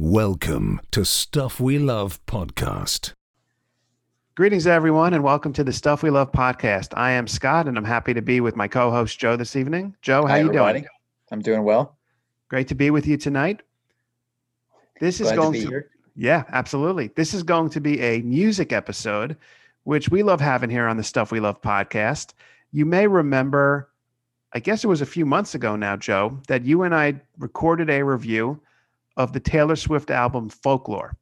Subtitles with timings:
[0.00, 3.14] Welcome to Stuff We Love Podcast.
[4.36, 6.96] Greetings, everyone, and welcome to the Stuff We Love podcast.
[6.96, 9.96] I am Scott, and I'm happy to be with my co-host Joe this evening.
[10.00, 10.80] Joe, how Hi, you everybody.
[10.82, 10.90] doing?
[11.32, 11.98] I'm doing well.
[12.46, 13.62] Great to be with you tonight.
[15.00, 15.90] This is going to be to, here.
[16.14, 17.08] yeah, absolutely.
[17.16, 19.36] This is going to be a music episode,
[19.82, 22.34] which we love having here on the Stuff We Love podcast.
[22.70, 23.90] You may remember,
[24.52, 27.90] I guess it was a few months ago now, Joe, that you and I recorded
[27.90, 28.60] a review
[29.18, 31.16] of the Taylor Swift album Folklore.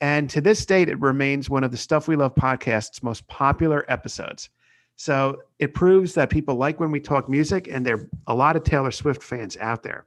[0.00, 3.84] And to this date, it remains one of the Stuff We Love podcast's most popular
[3.88, 4.50] episodes.
[4.96, 8.54] So it proves that people like when we talk music, and there are a lot
[8.54, 10.06] of Taylor Swift fans out there.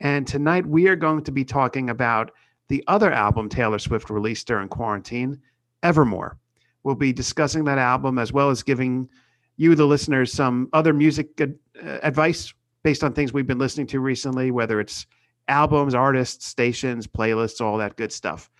[0.00, 2.32] And tonight we are going to be talking about
[2.68, 5.40] the other album Taylor Swift released during quarantine,
[5.82, 6.38] Evermore.
[6.82, 9.08] We'll be discussing that album as well as giving
[9.56, 12.52] you, the listeners, some other music ad- uh, advice
[12.82, 15.06] based on things we've been listening to recently, whether it's
[15.48, 18.50] albums, artists, stations, playlists, all that good stuff.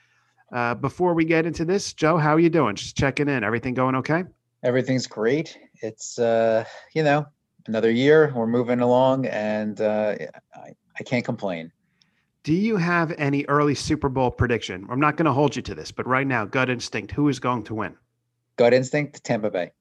[0.52, 2.76] Uh, before we get into this, Joe, how are you doing?
[2.76, 3.42] Just checking in.
[3.42, 4.24] Everything going okay?
[4.62, 5.59] Everything's great.
[5.82, 6.64] It's uh,
[6.95, 7.26] you know,
[7.66, 8.32] another year.
[8.34, 10.16] We're moving along, and uh,
[10.54, 11.73] I, I can't complain.
[12.45, 14.87] Do you have any early Super Bowl prediction?
[14.88, 17.40] I'm not going to hold you to this, but right now, gut instinct, who is
[17.40, 17.96] going to win?
[18.57, 19.73] Gut instinct, Tampa Bay.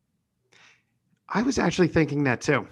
[1.29, 2.67] I was actually thinking that too.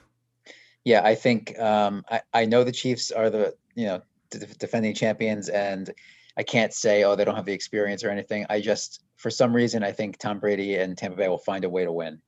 [0.83, 4.01] Yeah, I think um, I, I know the Chiefs are the you know
[4.39, 5.91] defending champions, and
[6.37, 8.45] I can't say oh they don't have the experience or anything.
[8.49, 11.69] I just for some reason I think Tom Brady and Tampa Bay will find a
[11.69, 12.19] way to win.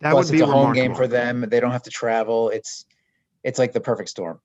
[0.00, 1.44] That Plus, would be it's a home game for them.
[1.48, 2.50] They don't have to travel.
[2.50, 2.86] It's
[3.44, 4.40] it's like the perfect storm.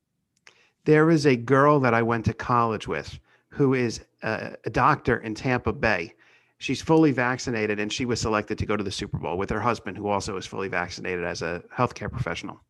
[0.83, 3.19] There is a girl that I went to college with
[3.49, 6.13] who is a, a doctor in Tampa Bay.
[6.57, 9.59] She's fully vaccinated and she was selected to go to the Super Bowl with her
[9.59, 12.61] husband, who also is fully vaccinated as a healthcare professional.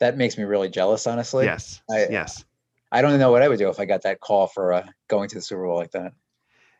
[0.00, 1.44] That makes me really jealous, honestly.
[1.44, 1.80] yes.
[1.90, 2.44] I- yes.
[2.92, 5.28] I don't know what I would do if I got that call for uh, going
[5.30, 6.12] to the Super Bowl like that.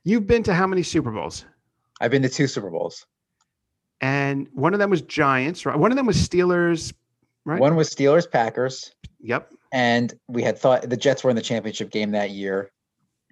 [0.04, 1.44] You've been to how many Super Bowls?
[2.00, 3.06] I've been to two Super Bowls.
[4.00, 5.78] And one of them was Giants, right?
[5.78, 6.92] One of them was Steelers,
[7.44, 7.60] right?
[7.60, 9.50] One was Steelers Packers, Yep.
[9.72, 12.70] and we had thought the Jets were in the championship game that year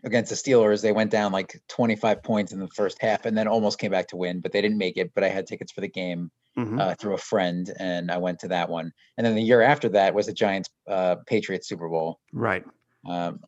[0.04, 0.80] against the Steelers.
[0.80, 4.08] They went down like 25 points in the first half and then almost came back
[4.08, 5.10] to win, but they didn't make it.
[5.14, 6.30] But I had tickets for the game
[6.66, 6.80] Mhm.
[6.80, 8.92] uh, through a friend, and I went to that one.
[9.16, 12.20] And then the year after that was the Giants uh, Patriots Super Bowl.
[12.32, 12.64] right.
[13.08, 13.40] Um,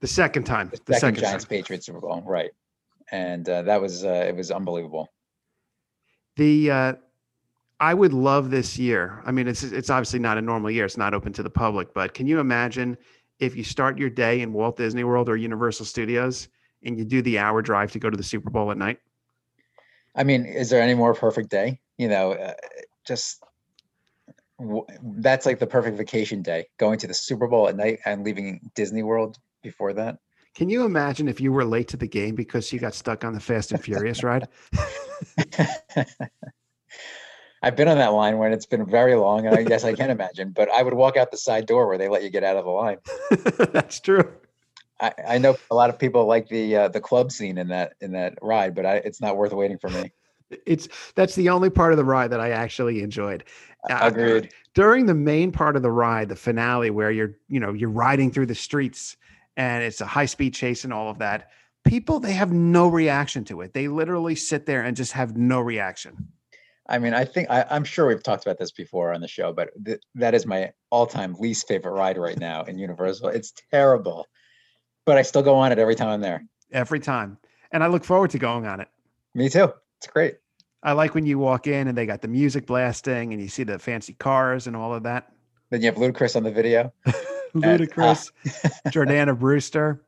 [0.00, 0.68] The second time.
[0.68, 1.48] the The second, second Giants time.
[1.50, 2.50] Patriots Super Bowl, right?
[3.10, 5.08] And uh, that was uh, it was unbelievable.
[6.36, 6.92] The uh,
[7.80, 9.22] I would love this year.
[9.24, 10.84] I mean, it's it's obviously not a normal year.
[10.84, 12.96] It's not open to the public, but can you imagine
[13.38, 16.48] if you start your day in Walt Disney World or Universal Studios
[16.84, 18.98] and you do the hour drive to go to the Super Bowl at night?
[20.14, 21.80] I mean, is there any more perfect day?
[21.98, 22.54] You know, uh,
[23.06, 23.42] just
[24.58, 26.68] w- that's like the perfect vacation day.
[26.78, 30.18] Going to the Super Bowl at night and leaving Disney World before that.
[30.54, 33.32] Can you imagine if you were late to the game because you got stuck on
[33.32, 34.48] the Fast and Furious ride?
[37.62, 40.10] I've been on that line when it's been very long, and I guess I can
[40.10, 40.50] imagine.
[40.50, 42.64] But I would walk out the side door where they let you get out of
[42.64, 42.98] the line.
[43.72, 44.32] That's true.
[45.00, 47.94] I, I know a lot of people like the uh, the club scene in that
[48.00, 50.12] in that ride, but I, it's not worth waiting for me.
[50.66, 53.44] It's that's the only part of the ride that I actually enjoyed.
[53.90, 54.50] Uh, Agreed.
[54.74, 58.30] during the main part of the ride, the finale where you're, you know, you're riding
[58.30, 59.16] through the streets
[59.56, 61.50] and it's a high speed chase and all of that.
[61.84, 63.72] People, they have no reaction to it.
[63.72, 66.28] They literally sit there and just have no reaction.
[66.88, 69.52] I mean, I think I, I'm sure we've talked about this before on the show,
[69.52, 73.28] but th- that is my all-time least favorite ride right now in Universal.
[73.28, 74.26] It's terrible,
[75.04, 76.44] but I still go on it every time I'm there.
[76.72, 77.38] every time.
[77.72, 78.88] And I look forward to going on it.
[79.34, 79.72] Me too.
[79.98, 80.36] It's great.
[80.82, 83.64] I like when you walk in and they got the music blasting and you see
[83.64, 85.32] the fancy cars and all of that.
[85.70, 86.92] Then you have Ludacris on the video.
[87.54, 88.30] Ludacris,
[88.88, 90.00] Jordana Brewster,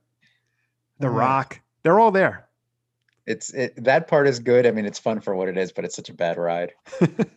[1.01, 1.61] The Uh, Rock.
[1.83, 2.47] They're all there.
[3.27, 4.67] It's it, that part is good.
[4.67, 6.73] I mean, it's fun for what it is, but it's such a bad ride.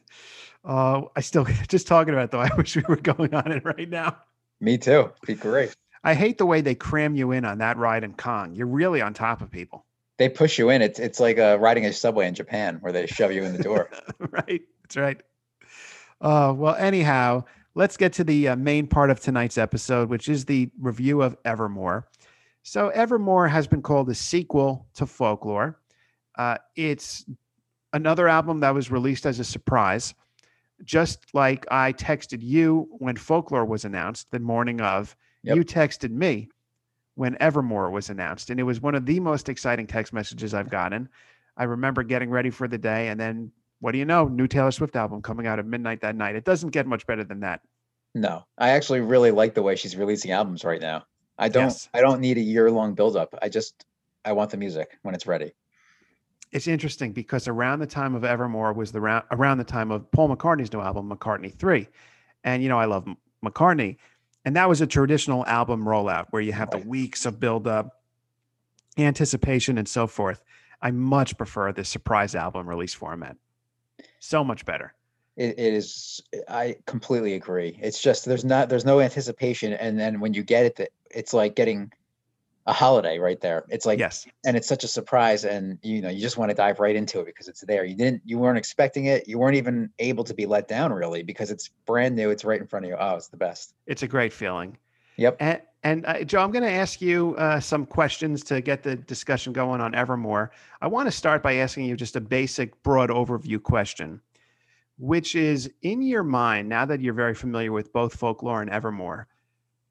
[0.66, 2.40] uh, I still just talking about it, though.
[2.40, 4.18] I wish we were going on it right now.
[4.59, 5.12] Me too.
[5.25, 5.75] Be great.
[6.03, 8.53] I hate the way they cram you in on that ride in Kong.
[8.56, 9.86] You're really on top of people.
[10.18, 10.81] They push you in.
[10.81, 13.63] It's it's like uh, riding a subway in Japan where they shove you in the
[13.63, 13.89] door.
[14.19, 14.62] right.
[14.83, 15.21] That's right.
[16.21, 17.44] Uh, well, anyhow,
[17.75, 21.36] let's get to the uh, main part of tonight's episode, which is the review of
[21.45, 22.07] Evermore.
[22.62, 25.80] So, Evermore has been called a sequel to Folklore.
[26.38, 27.25] Uh, it's
[27.92, 30.13] another album that was released as a surprise,
[30.83, 35.15] just like I texted you when Folklore was announced the morning of.
[35.44, 35.57] Yep.
[35.57, 36.50] You texted me
[37.15, 40.69] when Evermore was announced, and it was one of the most exciting text messages I've
[40.69, 41.10] gotten.
[41.56, 44.27] I remember getting ready for the day, and then what do you know?
[44.27, 46.36] New Taylor Swift album coming out at midnight that night.
[46.36, 47.62] It doesn't get much better than that.
[48.15, 51.06] No, I actually really like the way she's releasing albums right now.
[51.38, 51.89] I don't Yes.
[51.94, 53.33] I don't need a year long buildup.
[53.42, 53.86] I just
[54.25, 55.54] I want the music when it's ready.
[56.51, 60.10] It's interesting because around the time of Evermore was the round, around the time of
[60.12, 61.88] Paul McCartney's new album, McCartney 3.
[62.44, 63.07] And, you know, I love
[63.44, 63.98] McCartney.
[64.45, 68.01] And that was a traditional album rollout where you have the weeks of build-up,
[68.98, 70.44] anticipation, and so forth.
[70.81, 73.38] I much prefer this surprise album release format.
[74.19, 74.94] So much better.
[75.36, 77.80] It, it is I completely agree.
[77.81, 81.56] It's just there's not there's no anticipation and then when you get it it's like
[81.56, 81.92] getting
[82.65, 83.65] a holiday right there.
[83.69, 84.25] It's like yes.
[84.45, 87.19] and it's such a surprise and you know you just want to dive right into
[87.19, 90.33] it because it's there you didn't you weren't expecting it you weren't even able to
[90.33, 93.15] be let down really because it's brand new it's right in front of you oh
[93.15, 94.77] it's the best It's a great feeling.
[95.18, 98.83] yep And, and uh, Joe, I'm going to ask you uh, some questions to get
[98.83, 100.51] the discussion going on Evermore.
[100.81, 104.21] I want to start by asking you just a basic, broad overview question,
[104.98, 109.27] which is in your mind, now that you're very familiar with both Folklore and Evermore,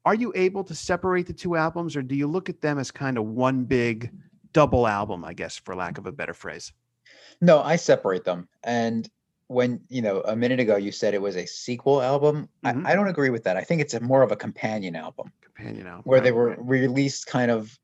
[0.05, 2.91] are you able to separate the two albums or do you look at them as
[2.91, 4.11] kind of one big
[4.51, 6.71] double album, I guess, for lack of a better phrase?
[7.41, 9.09] no i separate them and
[9.47, 12.85] when you know a minute ago you said it was a sequel album Mhm.
[12.85, 15.31] I, I don't agree with that i think it's a more of a companion album
[15.41, 16.03] Companion album.
[16.05, 16.57] where they were right.
[16.65, 17.77] released kind of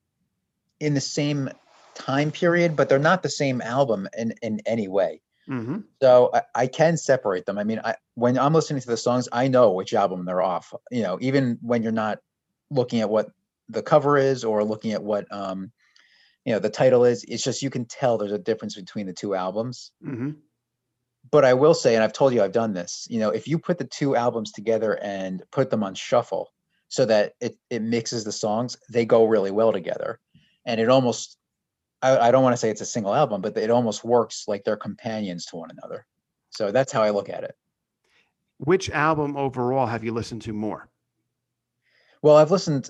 [0.80, 1.50] in the same
[1.95, 5.19] time period but they're not the same album in in any way
[5.50, 5.84] Mhm.
[6.01, 7.57] So I, I can separate them.
[7.57, 10.74] I mean, I, when I'm listening to the songs, I know which album they're off.
[10.92, 12.19] You know, even when you're not
[12.69, 13.31] looking at what
[13.68, 15.72] the cover is or looking at what um,
[16.46, 19.13] you know the title is, it's just you can tell there's a difference between the
[19.13, 19.92] two albums.
[20.06, 20.38] Mhm.
[21.31, 23.07] But I will say, and I've told you I've done this.
[23.10, 26.54] You know, if you put the two albums together and put them on shuffle,
[26.90, 30.19] so that it it mixes the songs, they go really well together,
[30.66, 31.38] and it almost.
[32.01, 34.63] I, I don't want to say it's a single album, but it almost works like
[34.63, 36.06] they're companions to one another.
[36.50, 37.56] So that's how I look at it.
[38.57, 40.90] Which album overall have you listened to more?
[42.22, 42.90] Well, I've listened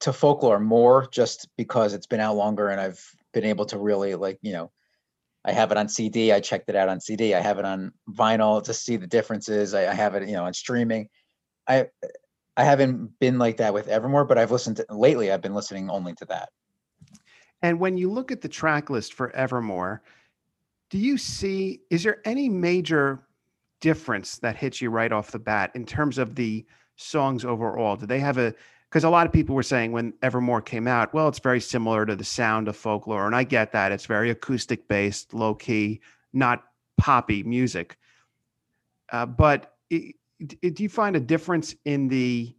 [0.00, 3.02] to folklore more just because it's been out longer and I've
[3.32, 4.70] been able to really like, you know,
[5.44, 6.32] I have it on CD.
[6.32, 7.34] I checked it out on CD.
[7.34, 9.74] I have it on vinyl to see the differences.
[9.74, 11.08] I, I have it, you know, on streaming.
[11.68, 11.86] I
[12.56, 15.30] I haven't been like that with Evermore, but I've listened to lately.
[15.30, 16.48] I've been listening only to that.
[17.62, 20.02] And when you look at the track list for Evermore,
[20.90, 23.26] do you see, is there any major
[23.80, 26.64] difference that hits you right off the bat in terms of the
[26.96, 27.96] songs overall?
[27.96, 28.54] Do they have a,
[28.88, 32.06] because a lot of people were saying when Evermore came out, well, it's very similar
[32.06, 33.26] to the sound of folklore.
[33.26, 33.90] And I get that.
[33.90, 36.00] It's very acoustic based, low key,
[36.32, 36.62] not
[36.96, 37.98] poppy music.
[39.10, 42.54] Uh, but i i- do you find a difference in the,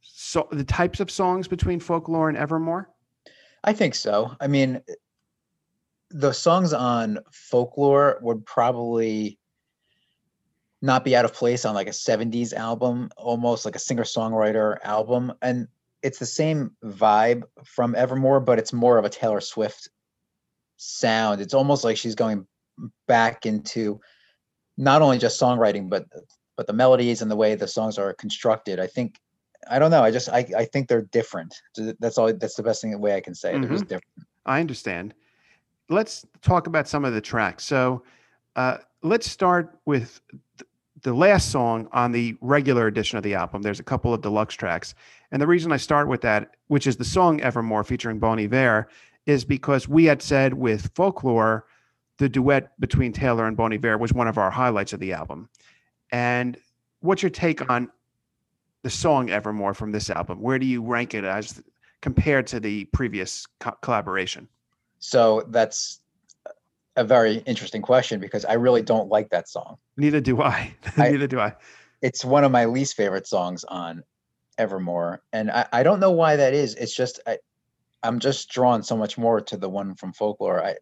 [0.00, 2.90] so the types of songs between folklore and Evermore?
[3.64, 4.36] I think so.
[4.40, 4.82] I mean,
[6.10, 9.38] the songs on folklore would probably
[10.80, 14.78] not be out of place on like a 70s album, almost like a singer songwriter
[14.84, 15.32] album.
[15.42, 15.68] And
[16.02, 19.88] it's the same vibe from Evermore, but it's more of a Taylor Swift
[20.76, 21.40] sound.
[21.40, 22.46] It's almost like she's going
[23.08, 24.00] back into
[24.76, 26.06] not only just songwriting, but
[26.56, 28.80] but the melodies and the way the songs are constructed.
[28.80, 29.18] I think
[29.70, 30.02] I don't know.
[30.02, 31.54] I just I, I think they're different.
[31.98, 32.32] That's all.
[32.32, 33.54] That's the best thing way I can say.
[33.54, 33.60] it.
[33.60, 34.26] They're just different.
[34.46, 35.14] I understand.
[35.88, 37.64] Let's talk about some of the tracks.
[37.64, 38.02] So
[38.56, 40.20] uh, let's start with
[40.58, 40.68] th-
[41.02, 43.62] the last song on the regular edition of the album.
[43.62, 44.94] There's a couple of deluxe tracks.
[45.30, 48.88] And the reason I start with that, which is the song Evermore featuring Bon Iver,
[49.26, 51.66] is because we had said with Folklore,
[52.18, 55.48] the duet between Taylor and Bon Iver was one of our highlights of the album.
[56.10, 56.56] And
[57.00, 57.90] what's your take on
[58.82, 60.40] the song Evermore from this album?
[60.40, 61.62] Where do you rank it as
[62.00, 64.48] compared to the previous co- collaboration?
[64.98, 66.00] So that's
[66.96, 69.78] a very interesting question because I really don't like that song.
[69.96, 70.74] Neither do I.
[70.96, 71.54] I- Neither do I.
[72.02, 74.04] It's one of my least favorite songs on
[74.56, 76.74] Evermore, and I, I don't know why that is.
[76.76, 77.38] It's just I,
[78.04, 80.62] I'm just drawn so much more to the one from Folklore.
[80.64, 80.76] I,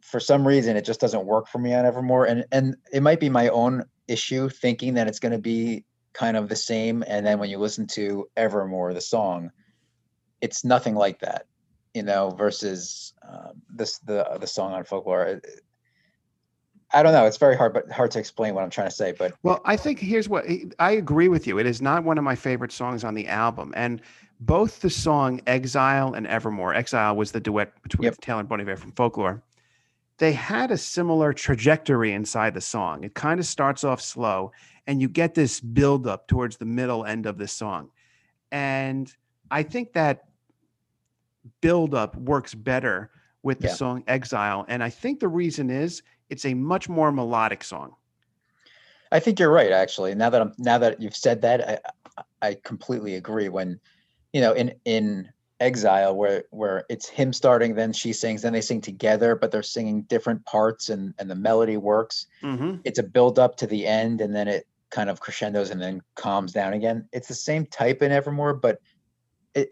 [0.00, 3.18] for some reason, it just doesn't work for me on Evermore, and and it might
[3.18, 5.84] be my own issue thinking that it's going to be
[6.14, 9.50] kind of the same, and then when you listen to Evermore, the song,
[10.40, 11.46] it's nothing like that,
[11.92, 12.30] you know.
[12.30, 15.40] Versus um, this the the song on Folklore.
[16.92, 17.26] I don't know.
[17.26, 19.12] It's very hard, but hard to explain what I'm trying to say.
[19.18, 20.44] But Well, I think here's what
[20.78, 21.58] I agree with you.
[21.58, 23.72] It is not one of my favorite songs on the album.
[23.76, 24.00] And
[24.38, 28.20] both the song Exile and Evermore, Exile was the duet between Yep.
[28.20, 29.42] Taylor and Bon Iver from Folklore.
[30.18, 33.02] They had a similar trajectory inside the song.
[33.02, 34.52] It kind of starts off slow
[34.86, 37.90] and you get this build up towards the middle end of the song.
[38.52, 39.12] And
[39.50, 40.24] I think that
[41.60, 43.10] build up works better
[43.42, 43.74] with the Yeah.
[43.74, 44.64] song Exile.
[44.68, 47.94] And I think the reason is it's a much more melodic song.
[49.12, 49.70] I think you're right.
[49.70, 51.82] Actually, now that I'm now that you've said that,
[52.16, 53.48] I I- completely agree.
[53.48, 53.80] When
[54.32, 58.60] you know, in in Exile, where where it's him starting, then she sings, then they
[58.60, 62.26] sing together, but they're singing different parts, and and the melody works.
[62.40, 65.82] hmm It's a build up to the end, and then it kind of crescendos and
[65.82, 67.08] then calms down again.
[67.12, 68.78] It's the same type in Evermore, but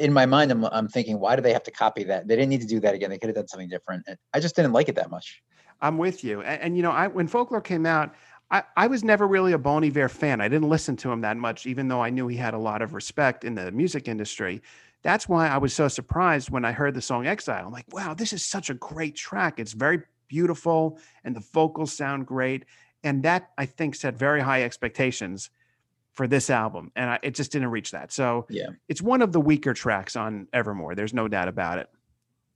[0.00, 2.26] in my mind, I'm I'm thinking, why do they have to copy that?
[2.26, 3.10] They didn't need to do that again.
[3.10, 4.06] They could have done something different.
[4.34, 5.42] I just didn't like it that much.
[5.80, 6.42] I'm with you.
[6.42, 8.14] And, and you know, I when folklore came out,
[8.50, 10.40] I, I was never really a Bon Iver fan.
[10.40, 12.82] I didn't listen to him that much, even though I knew he had a lot
[12.82, 14.62] of respect in the music industry.
[15.02, 17.66] That's why I was so surprised when I heard the song Exile.
[17.66, 19.58] I'm like, wow, this is such a great track.
[19.58, 22.64] It's very beautiful and the vocals sound great.
[23.04, 25.50] And that I think set very high expectations
[26.12, 26.92] for this album.
[26.94, 28.12] And I, it just didn't reach that.
[28.12, 28.68] So Yeah.
[28.88, 30.94] it's one of the weaker tracks on Evermore.
[30.94, 31.88] There's no doubt about it.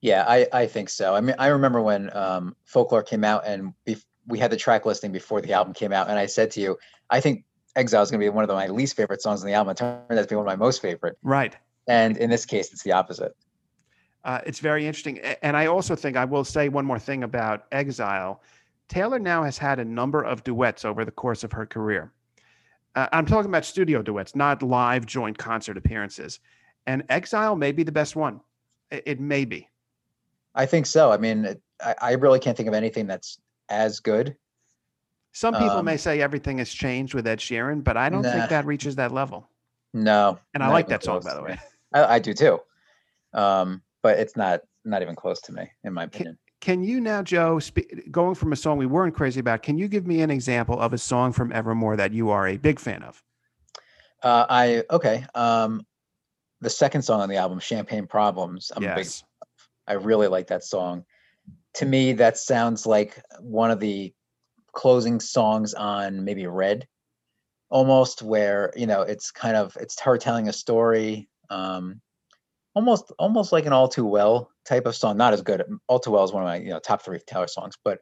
[0.02, 1.14] Yeah, I, I think so.
[1.14, 4.84] I mean, I remember when um, Folklore came out and bef- we had the track
[4.84, 6.76] listing before the album came out, and I said to you,
[7.10, 7.44] I think
[7.76, 9.70] Exile is going to be one of the, my least favorite songs on the album.
[9.70, 11.16] It turned out to be one of my most favorite.
[11.22, 11.56] Right.
[11.88, 13.34] And in this case, it's the opposite.
[14.24, 15.20] Uh, it's very interesting.
[15.20, 18.42] And I also think I will say one more thing about Exile.
[18.88, 22.12] Taylor now has had a number of duets over the course of her career.
[22.95, 26.40] Uh, I'm talking about studio duets, not live joint concert appearances.
[26.87, 28.40] And Exile may be the best one.
[28.90, 29.69] It, it may be.
[30.55, 31.11] I think so.
[31.12, 33.38] I mean, it, I, I really can't think of anything that's
[33.69, 34.37] as good.
[35.33, 38.33] Some people may Um, say everything has changed with Ed Sheeran, but I don't Nah.
[38.33, 39.50] think that reaches that level.
[39.93, 40.38] No.
[40.55, 41.59] And I like that song, by the way.
[41.93, 42.61] I, I do too.
[43.35, 46.35] Um, but it's not not even close to me, in my opinion.
[46.35, 46.45] Can
[46.82, 50.06] you now, Joe, spe- going from a song we weren't crazy about, can you give
[50.06, 53.22] me an example of a song from Evermore that you are a big fan of?
[54.22, 55.26] Uh, I okay.
[55.34, 55.86] Um,
[56.60, 59.22] the second song on the album, "Champagne Problems," I'm a big yes.
[59.86, 61.04] I really like that song.
[61.75, 64.12] To me, that sounds like one of the
[64.72, 66.88] closing songs on maybe Red,
[67.68, 72.00] almost where you know it's kind of it's her telling a story, um,
[72.75, 75.16] almost almost like an All Too Well type of song.
[75.16, 75.62] Not as good.
[75.88, 77.99] All Too Well is one of my you know top three Taylor songs, but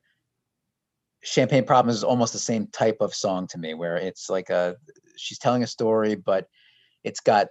[1.23, 4.77] Champagne Problems is almost the same type of song to me, where it's like a
[5.17, 6.47] she's telling a story, but
[7.03, 7.49] it's got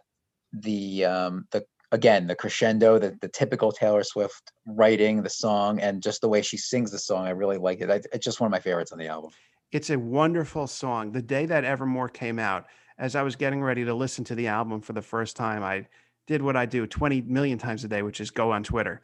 [0.52, 6.02] the um, the again the crescendo the, the typical taylor swift writing the song and
[6.02, 8.48] just the way she sings the song i really like it I, it's just one
[8.48, 9.30] of my favorites on the album
[9.74, 11.14] It's a wonderful song.
[11.14, 12.68] The day that Evermore came out,
[13.00, 15.88] as I was getting ready to listen to the album for the first time, I
[16.28, 19.02] did what I do 20 million times a day, which is go on Twitter.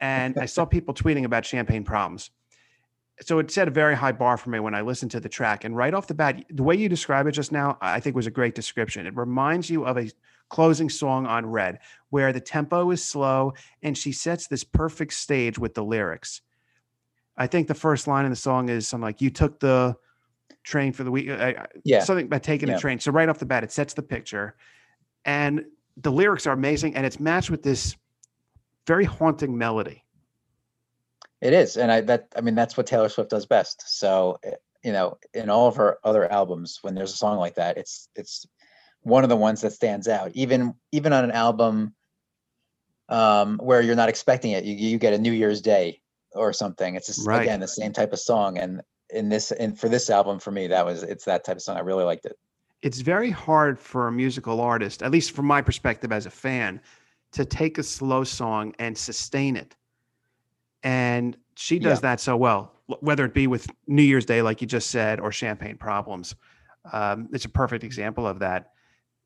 [0.00, 2.30] And I saw people tweeting about champagne problems.
[3.22, 5.64] So it set a very high bar for me when I listened to the track.
[5.64, 8.26] And right off the bat, the way you describe it just now, I think was
[8.26, 9.06] a great description.
[9.06, 10.10] It reminds you of a
[10.50, 11.78] closing song on Red,
[12.10, 16.42] where the tempo is slow and she sets this perfect stage with the lyrics.
[17.38, 19.96] I think the first line in the song is something like, You took the
[20.62, 21.30] train for the week.
[21.30, 22.76] I- I- yeah something about taking Yeah.
[22.76, 22.98] a train.
[23.00, 24.56] So right off the bat, it sets the picture,
[25.24, 25.64] and
[25.96, 27.96] the lyrics are amazing, and it's matched with this
[28.86, 30.02] very haunting melody.
[31.42, 33.82] it is and i that i mean that's what taylor swift does best.
[33.86, 37.56] So eh, you know in all of her other albums when there's a song like
[37.56, 38.46] that it's it's
[39.02, 40.32] one of the ones that stands out.
[40.34, 41.94] Even even on an album
[43.08, 46.00] um where you're not expecting it you, you get a new year's day
[46.32, 46.94] or something.
[46.96, 47.42] It's just Right.
[47.42, 50.66] again the same type of song and in this and for this album for me
[50.68, 51.76] that was it's that type of song.
[51.76, 52.36] I really liked it
[52.86, 56.80] It's very hard for a musical artist, at least from my perspective as a fan,
[57.32, 59.74] to take a slow song and sustain it.
[60.84, 64.68] And she does that so well, whether it be with New Year's Day, like you
[64.68, 66.36] just said, or Champagne Problems.
[66.92, 68.70] Um, it's a perfect example of that.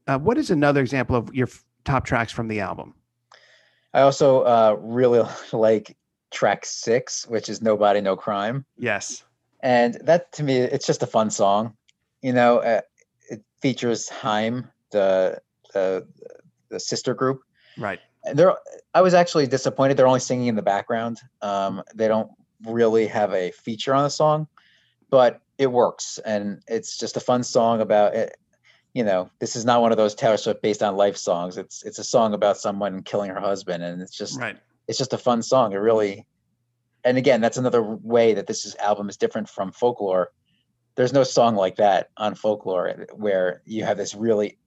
[0.07, 2.95] Uh, what is another example of your f- top tracks from the album?
[3.93, 5.99] I also uh, really like
[6.31, 8.65] track six, which is Nobody, No Crime.
[8.79, 9.23] Yes.
[9.63, 11.77] And that to me, it's just a fun song.
[12.23, 12.81] You know, uh,
[13.61, 15.41] features Haim, the,
[15.73, 16.07] the,
[16.69, 17.43] the sister group.
[17.79, 18.01] Right.
[18.25, 18.55] And they're,
[18.95, 19.97] I was actually disappointed.
[19.97, 21.19] They're only singing in the background.
[21.43, 22.31] Um, they don't
[22.67, 24.47] really have a feature on the song,
[25.09, 26.19] but it works.
[26.25, 28.37] And it's just a fun song about it.
[28.93, 31.57] You know, this is not one of those Taylor Swift based on life songs.
[31.57, 34.57] It's it's a song about someone killing her husband, and it's just Right.
[34.89, 35.73] it's just a fun song.
[35.73, 36.27] It really,
[37.05, 40.33] and again, that's another way that this is, album is different from folklore.
[40.97, 44.59] There's no song like that on folklore where you have this really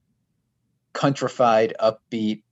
[0.92, 2.42] countrified, upbeat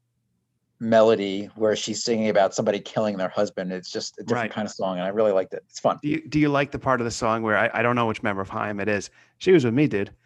[0.78, 3.72] melody where she's singing about somebody killing their husband.
[3.72, 4.50] It's just a different Right.
[4.52, 5.62] kind of song, and I really liked it.
[5.68, 5.98] It's fun.
[6.02, 8.06] Do you do you like the part of the song where I, I don't know
[8.06, 9.10] which member of Haim it is?
[9.38, 10.10] She was with me, dude.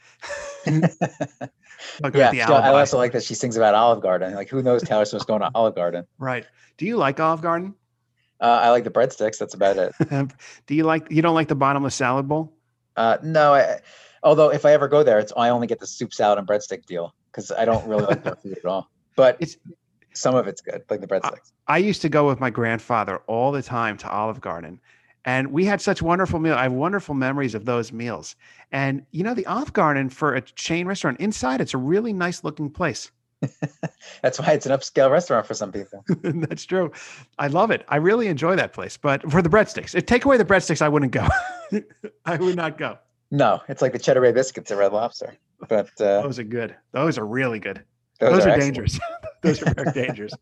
[0.67, 4.35] Yeah, about the so I also like that she sings about Olive Garden.
[4.35, 6.07] Like, who knows Taylor Swift's going to Olive Garden?
[6.19, 6.47] right.
[6.79, 7.75] Do you like Olive Garden?
[8.41, 9.39] Uh, I like the breadsticks.
[9.39, 9.93] That's about it.
[10.67, 12.56] do you like you don't like the bottomless salad bowl?
[12.97, 13.81] Uh, no, I,
[14.23, 16.87] although if I ever go there, it's I only get the soup salad and breadstick
[16.87, 18.91] deal because I don't really like their food at all.
[19.15, 19.57] But It's
[20.15, 21.53] Some of it's good, like the breadsticks.
[21.69, 24.81] I used to go with my grandfather all the time to Olive Garden,
[25.25, 26.55] and we had such wonderful meal.
[26.55, 28.37] I have wonderful memories of those meals.
[28.73, 32.45] And you know, the Olive Garden for a chain restaurant inside, it's a really nice
[32.45, 33.11] looking place.
[34.23, 36.05] That's why it's an upscale restaurant for some people.
[36.23, 36.93] That's true.
[37.39, 37.85] I love it.
[37.89, 38.97] I really enjoy that place.
[38.97, 41.27] But for the breadsticks, if take away the breadsticks, I wouldn't go.
[42.25, 42.99] I would not go.
[43.31, 45.37] No, it's like the cheddar bay biscuits at Red Lobster.
[45.69, 46.77] But uh, Those are good.
[46.93, 47.83] Those are really good.
[48.21, 48.61] those, Those, are, excellent.
[48.61, 49.01] dangerous.
[49.43, 50.33] Those are very dangerous.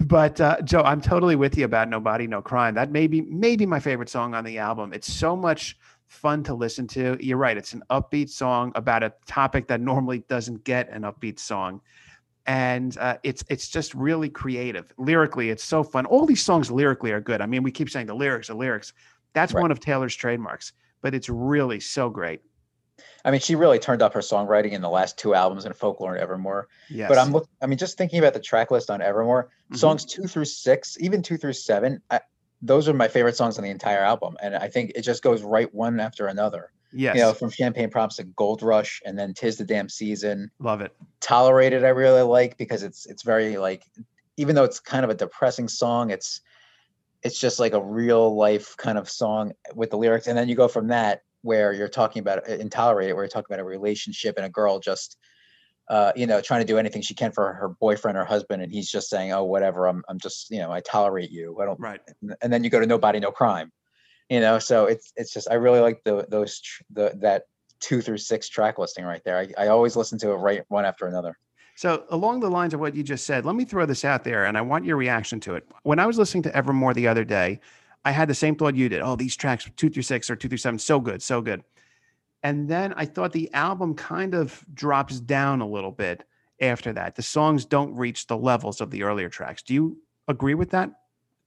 [0.00, 3.22] But uh, Joe, I'm totally with you about "No Body, No Crime." That may be
[3.22, 4.92] maybe my favorite song on the album.
[4.92, 5.76] It's so much
[6.10, 7.16] fun to listen to.
[7.20, 7.56] You're right.
[7.56, 11.80] It's an upbeat song about a topic that normally doesn't get an upbeat song,
[12.50, 14.92] and uh, it's it's just really creative.
[14.98, 16.04] Lyrically, it's so fun.
[16.06, 17.40] All these songs lyrically are good.
[17.40, 18.92] I mean, we keep saying the lyrics, the lyrics.
[19.34, 19.60] That's Right.
[19.62, 20.72] one of Taylor's trademarks.
[21.00, 22.40] But it's really so great.
[23.24, 26.14] I mean, she really turned up her songwriting in the last two albums in Folklore
[26.14, 26.66] and Evermore.
[26.88, 27.08] Yes.
[27.08, 27.48] But I'm look.
[27.62, 29.76] I mean, just thinking about the track list on Evermore, Mhm.
[29.76, 32.20] songs two through six, even two through seven, I,
[32.60, 35.42] those are my favorite songs on the entire album, and I think it just goes
[35.44, 36.72] right one after another.
[36.92, 37.16] Yes.
[37.16, 40.50] You know, from Champagne Problems to Gold Rush, and then Tis the Damn Season.
[40.58, 40.94] Love it.
[41.20, 43.84] Tolerate It, I really like because it's it's very like,
[44.36, 46.40] even though it's kind of a depressing song, it's
[47.22, 50.54] it's just like a real life kind of song with the lyrics, and then you
[50.54, 54.36] go from that where you're talking about uh, Intolerated, where you're talking about a relationship
[54.36, 55.16] and a girl just
[55.90, 58.72] uh, you know, trying to do anything she can for her boyfriend or husband, and
[58.72, 59.88] he's just saying, "Oh, whatever.
[59.88, 61.58] I'm, I'm just, you know, I tolerate you.
[61.60, 62.00] I don't." Right.
[62.40, 63.72] And then you go to "Nobody, No Crime,"
[64.30, 64.58] you know.
[64.58, 67.42] So it's, it's just, I really like the those tr- the that
[67.80, 69.38] two through six track listing right there.
[69.38, 71.36] I, I always listen to it right one after another.
[71.76, 74.44] So, along the lines of what you just said, let me throw this out there
[74.44, 75.66] and I want your reaction to it.
[75.82, 77.60] When I was listening to Evermore the other day,
[78.04, 79.00] I had the same thought you did.
[79.00, 81.64] Oh, these tracks, two through six or two through seven, so good, so good.
[82.42, 86.24] And then I thought the album kind of drops down a little bit
[86.60, 87.16] after that.
[87.16, 89.62] The songs don't reach the levels of the earlier tracks.
[89.62, 90.90] Do you agree with that?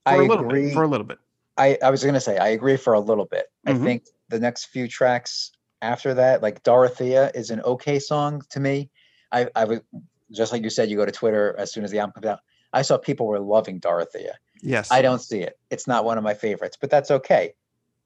[0.06, 0.66] For I a little agree.
[0.66, 0.74] bit.
[0.74, 1.20] For a little bit.
[1.58, 3.48] I, I was going to say, I agree for a little bit.
[3.68, 3.76] Mhm.
[3.82, 8.60] I think the next few tracks after that, like Dorothea is an okay song to
[8.60, 8.90] me.
[9.32, 9.80] I, I was
[10.32, 12.40] just like you said, you go to Twitter as soon as the album comes out.
[12.72, 14.36] I saw people were loving Dorothea.
[14.62, 14.92] Yes.
[14.92, 15.60] I don't see it.
[15.70, 17.54] It's not one of my favorites, but that's okay.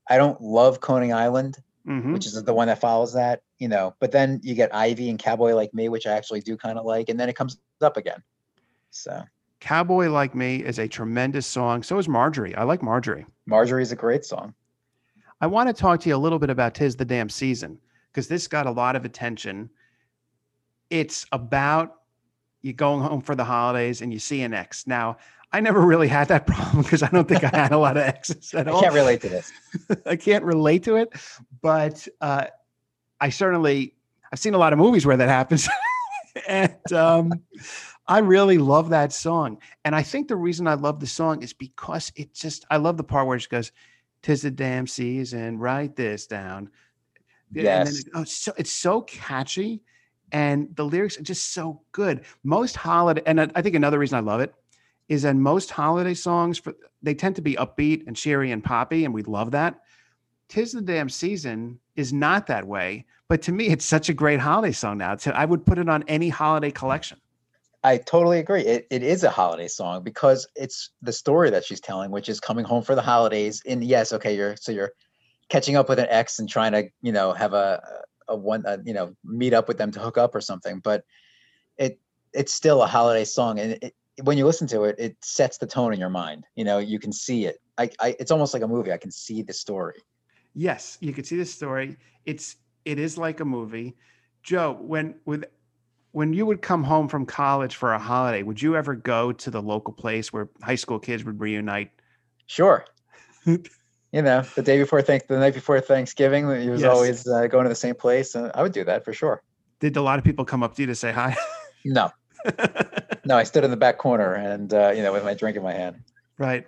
[0.09, 1.57] I don't love Coney Island,
[1.87, 2.11] Mhm.
[2.13, 5.17] which is the one that follows that, you know, but then you get Ivy and
[5.19, 7.95] Cowboy Like Me, which I actually do kind of like, and then it comes up
[7.95, 8.21] again.
[8.91, 9.23] So
[9.59, 11.83] Cowboy Like Me is a tremendous song.
[11.83, 12.55] So is Marjorie.
[12.55, 13.25] I like Marjorie.
[13.45, 14.53] Marjorie's a great song.
[15.41, 17.77] I want to talk to you a little bit about Tis the Damn Season
[18.11, 19.69] because this got a lot of attention.
[20.89, 21.95] It's about
[22.61, 24.87] you going home for the holidays and you see an ex.
[24.87, 25.17] Now,
[25.51, 28.03] I never really had that problem because I don't think I had a lot of
[28.03, 28.79] exes at all.
[28.79, 29.51] I can't relate to this.
[30.05, 31.13] I can't relate to it,
[31.61, 32.45] but uh,
[33.19, 33.93] I certainly
[34.31, 35.69] I've seen a lot of movies where that happens,
[36.47, 37.41] and um,
[38.07, 39.59] I really love that song.
[39.83, 42.97] And I think the reason I love the song is because it just I love
[42.97, 43.71] the part where she goes,
[44.21, 46.69] "Tis the damn season, write this down."
[47.55, 47.99] And then Yes.
[47.99, 49.81] it- oh, it's so it's so catchy,
[50.31, 52.25] and the lyrics are just so good.
[52.43, 54.53] Most holiday, and I I think another reason I love it
[55.09, 59.05] is that most holiday songs for they tend to be upbeat and cheery and poppy,
[59.05, 59.81] and we love that.
[60.49, 64.39] Tis the damn season is not that way, but to me, it's such a great
[64.39, 65.15] holiday song now.
[65.17, 67.19] So I would put it on any holiday collection.
[67.87, 68.63] I totally agree.
[68.63, 72.41] It, it is a holiday song because it's the story that she's telling, which is
[72.41, 73.61] coming home for the holidays.
[73.65, 74.91] And yes, okay, you're so you're
[75.47, 77.81] catching up with an ex and trying to, you know, have a
[78.27, 80.79] a one, a, you know, meet up with them to hook up or something.
[80.79, 81.05] But
[81.77, 81.97] it
[82.33, 85.65] it's still a holiday song, and it, when you listen to it, it sets the
[85.65, 86.43] tone in your mind.
[86.55, 87.61] You know, you can see it.
[87.77, 88.91] I, I it's almost like a movie.
[88.91, 90.01] I can see the story.
[90.53, 91.95] Yes, you can see the story.
[92.25, 93.95] It's it is like a movie.
[94.43, 95.45] Joe, when with
[96.11, 99.51] when you would come home from college for a holiday, would you ever go to
[99.51, 101.91] the local place where high school kids would reunite?
[102.47, 102.85] Sure.
[103.45, 103.61] you
[104.13, 106.93] know, the day before thank the night before Thanksgiving, he was Yes.
[106.93, 108.35] always uh, going to the same place.
[108.35, 109.41] And I would do that for sure.
[109.79, 111.35] Did a lot of people come up to you to say hi?
[111.85, 112.09] No,
[113.25, 115.63] no, I stood in the back corner and uh, you know with my drink in
[115.63, 115.97] my hand.
[116.37, 116.65] right.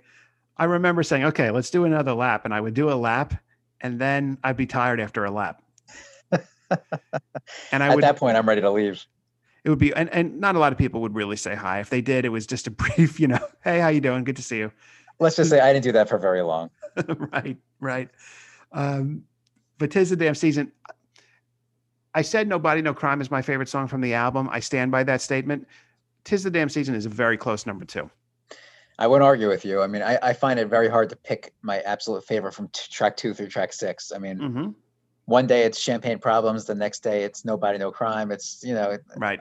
[0.58, 3.34] I remember saying, "Okay, let's do another lap," and I would do a lap,
[3.82, 5.62] and then I'd be tired after a lap.
[6.32, 6.42] and
[7.72, 9.04] I At would that point, I'm ready to leave.
[9.70, 11.80] It would be and, and not a lot of people would really say hi.
[11.80, 14.24] If they did it was just a brief you know hey how you doing?
[14.24, 14.72] Good to see you.
[15.20, 16.72] Let's just say I didn't do that for very long.
[17.34, 18.10] right right.
[18.72, 19.24] Um
[19.78, 20.72] but tis the damn season.
[22.16, 24.50] I said nobody no crime is my favorite song from the album.
[24.52, 25.68] I stand by that statement.
[26.24, 28.10] Tis the damn season is a very close number two.
[28.98, 29.82] I wouldn't argue with you.
[29.82, 32.92] I mean, I, I find it very hard to pick my absolute favorite from t-
[32.92, 34.12] track two through track six.
[34.12, 34.70] I mean, hmm
[35.30, 38.32] one day it's Champagne Problems, the next day it's Nobody No Crime.
[38.32, 39.40] It's you know, right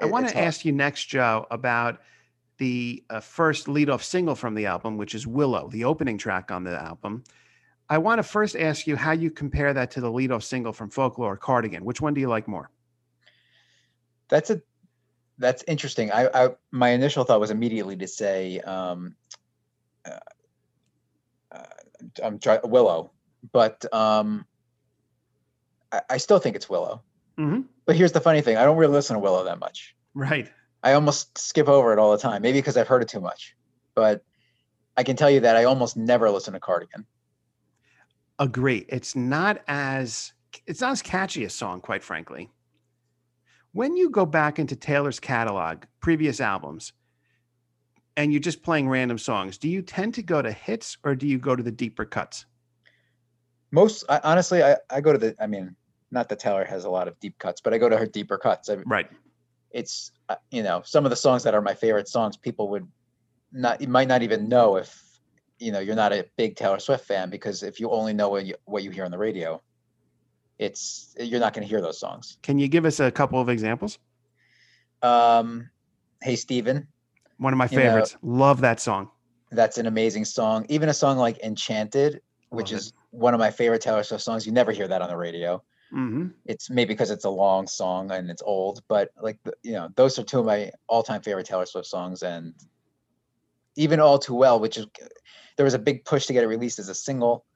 [0.00, 2.00] i want to ask you next joe about
[2.58, 6.64] the uh, first lead-off single from the album, which is Willow, the opening track on
[6.64, 7.24] the album.
[7.88, 10.88] I want to first ask you how you compare that to the lead-off single from
[10.88, 11.84] Folklore, Cardigan.
[11.84, 12.70] Which one do you like more?
[14.28, 14.62] That's a
[15.36, 16.12] that's interesting.
[16.12, 19.16] I, I my initial thought was immediately to say um,
[20.06, 20.18] uh,
[21.52, 21.64] uh,
[22.22, 23.10] I'm try, Willow,
[23.52, 24.46] but um,
[25.92, 27.02] I, I still think it's Willow.
[27.38, 27.62] Mm-hmm.
[27.86, 29.94] But here's the funny thing: I don't really listen to Willow that much.
[30.14, 30.50] Right.
[30.82, 33.56] I almost skip over it all the time, maybe because I've heard it too much.
[33.94, 34.22] But
[34.96, 37.06] I can tell you that I almost never listen to Cardigan.
[38.38, 38.84] Agree.
[38.88, 40.32] It's not as
[40.66, 42.50] it's not as catchy a song, quite frankly.
[43.72, 46.92] When you go back into Taylor's catalog, previous albums,
[48.16, 51.26] and you're just playing random songs, do you tend to go to hits or do
[51.26, 52.46] you go to the deeper cuts?
[53.72, 55.34] Most I, honestly, I, I go to the.
[55.40, 55.74] I mean,
[56.14, 58.38] not that Taylor has a lot of deep cuts, but I go to her deeper
[58.38, 58.70] cuts.
[58.70, 59.10] I, Right.
[59.72, 62.86] it's uh, you know some of the songs that are my favorite songs people would
[63.52, 64.88] not you might not even know if
[65.58, 68.46] you know you're not a big Taylor Swift fan because if you only know what
[68.46, 69.60] you what you hear on the radio
[70.58, 73.48] it's you're not going to hear those songs Can you give us a couple of
[73.48, 73.98] examples?
[75.02, 75.68] um
[76.22, 76.86] hey Stephen
[77.38, 78.16] One of my You know- favorites.
[78.22, 79.10] Love that song.
[79.50, 83.50] that's an amazing song even a song like Enchanted which Love is one of my
[83.50, 85.62] favorite Taylor Swift songs you never hear that on the radio
[85.94, 89.88] hmm it's maybe because it's a long song and it's old, but like you know,
[89.96, 92.52] those are two of my all-time favorite Taylor Swift songs, and
[93.76, 94.86] even "All Too Well," which is
[95.56, 97.46] there was a big push to get it released as a single,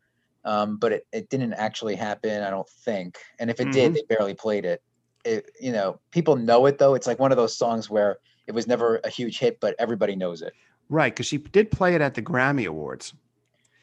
[0.44, 3.18] um, but it, it didn't actually happen, I don't think.
[3.38, 4.80] And if it did, they barely played it.
[5.24, 6.94] It you know, people know it though.
[6.94, 10.16] It's like one of those songs where it was never a huge hit, but everybody
[10.16, 10.54] knows it.
[10.88, 11.12] Right.
[11.12, 13.12] Because she did play it at the Grammy Awards,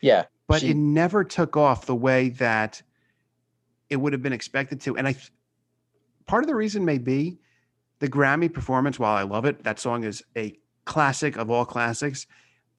[0.02, 2.82] Yeah, but She- it never took off the way that
[3.90, 4.98] it would have been expected to.
[4.98, 5.16] And I,
[6.26, 7.38] part of the reason may be
[8.00, 9.00] the Grammy performance.
[9.00, 12.28] While I love it, that song is a classic of all classics.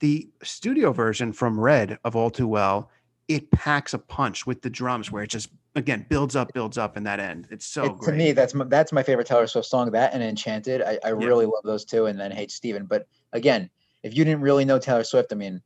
[0.01, 2.91] The studio version from Red of All Too Well,
[3.29, 6.97] it packs a punch with the drums where it just again builds up, builds up
[6.97, 7.49] in that end.
[7.51, 8.13] It's so it- great.
[8.13, 9.91] to me that's my, that's my favorite Taylor Swift song.
[9.91, 12.07] That and Enchanted, I, I really love those two.
[12.07, 12.87] And then Hey Stephen.
[12.87, 13.71] But again,
[14.03, 15.63] if you didn't really know Taylor Swift, I mean,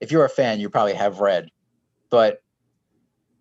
[0.00, 1.50] if you're a fan, you probably have read.
[2.10, 2.42] But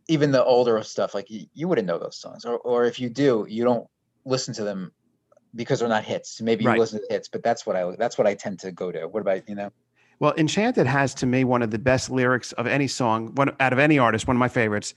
[0.08, 3.10] even the older stuff, like you, you wouldn't know those songs, or or if you
[3.10, 3.88] do, you don't
[4.26, 4.92] listen to them
[5.56, 6.42] because they're not hits.
[6.42, 6.80] Maybe you Right.
[6.80, 9.08] listen to hits, but that's what I that's what I tend to go to.
[9.08, 9.72] What about you know?
[10.20, 13.74] Well, Enchanted has to me one of the best lyrics of any song, one out
[13.74, 14.94] of any artist, one of my favorites.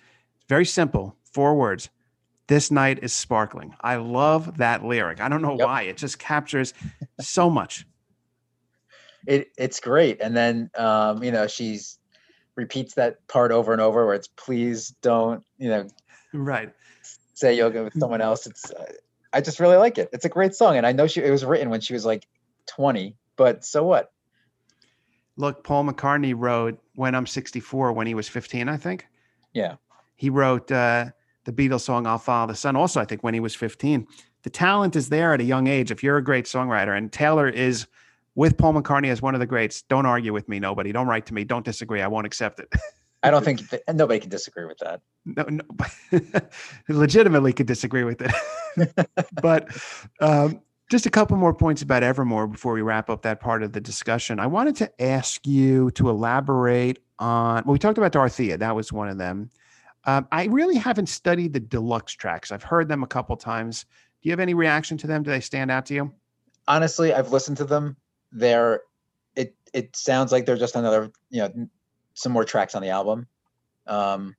[0.48, 1.90] Very simple, four words.
[2.46, 3.74] This night is sparkling.
[3.80, 5.20] I love that lyric.
[5.20, 5.66] I don't know Yep.
[5.66, 5.82] why.
[5.82, 6.72] It just captures
[7.20, 7.86] so much.
[9.26, 10.20] It it's great.
[10.20, 11.97] And then um, you know, she's
[12.58, 15.86] repeats that part over and over where it's please don't, you know,
[16.34, 16.70] Right.
[17.32, 18.46] say yoga with someone else.
[18.46, 18.92] It's uh,
[19.32, 20.10] I just really like it.
[20.12, 22.26] It's a great song, and I know she it was written when she was like
[22.66, 24.12] 20, but so what?
[25.36, 29.06] Look, Paul McCartney wrote When I'm 64 when he was 15, I think.
[29.54, 29.76] Yeah.
[30.16, 31.06] He wrote uh,
[31.44, 34.06] the Beatles song I'll Follow the Sun also, I think, when he was 15.
[34.42, 36.96] The talent is there at a young age if you're a great songwriter.
[36.96, 37.86] And Taylor is
[38.38, 39.82] with Paul McCartney as one of the greats.
[39.82, 40.92] Don't argue with me, nobody.
[40.92, 41.42] Don't write to me.
[41.42, 42.00] Don't disagree.
[42.00, 42.72] I won't accept it.
[43.24, 45.00] I don't think th- nobody can disagree with that.
[45.24, 45.64] no, no
[46.88, 48.30] legitimately could disagree with it.
[49.42, 49.76] but
[50.20, 53.72] um, just a couple more points about Evermore before we wrap up that part of
[53.72, 54.38] the discussion.
[54.38, 57.64] I wanted to ask you to elaborate on.
[57.66, 58.56] Well, we talked about Dorothea.
[58.56, 59.50] That was one of them.
[60.04, 62.52] Um, I really haven't studied the deluxe tracks.
[62.52, 63.84] I've heard them a couple times.
[64.22, 65.24] Do you have any reaction to them?
[65.24, 66.12] Do they stand out to you?
[66.68, 67.96] Honestly, I've listened to them.
[68.32, 68.82] They're
[69.34, 71.68] it it sounds like they're just another, you know,
[72.14, 73.26] some more tracks on the album.
[73.86, 74.36] Um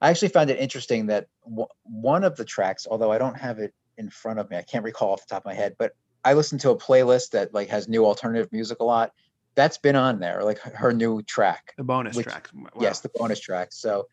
[0.00, 3.58] I actually found it interesting that w- one of the tracks, although I don't have
[3.60, 5.92] it in front of me, I can't recall off the top of my head, but
[6.24, 9.12] I listened to a playlist that like has new alternative music a lot.
[9.54, 11.74] That's been on there, like her- new track.
[11.76, 12.52] The bonus Which- tracks.
[12.52, 12.70] Wow.
[12.80, 13.68] Yes, the bonus track.
[13.70, 14.08] So,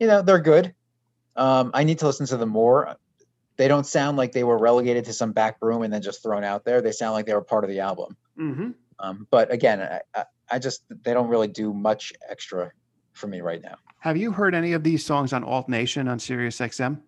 [0.00, 0.74] you know, they're good.
[1.36, 2.96] Um, I need to listen to them more.
[3.56, 6.42] They don't sound like they were relegated to some back room and then just thrown
[6.42, 6.80] out there.
[6.80, 8.16] They sound like they were part of the album.
[8.36, 9.80] Hmm Um, but again,
[10.14, 12.70] I, I, just they don't really do much extra
[13.12, 13.76] for me right now.
[14.00, 17.00] Have you heard any of these songs on Alt Nation on Sirius XM?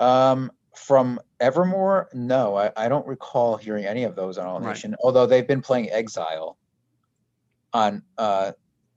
[0.00, 4.70] Um, from Evermore, no, I, I don't recall hearing any of those on Alt Right.
[4.70, 4.96] Nation.
[5.02, 6.56] Although they've been playing Exile
[7.72, 8.52] on uh,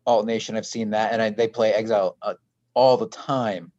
[0.06, 2.36] Alt Nation, I've seen that, and I, they play Exile uh,
[2.73, 3.71] all the time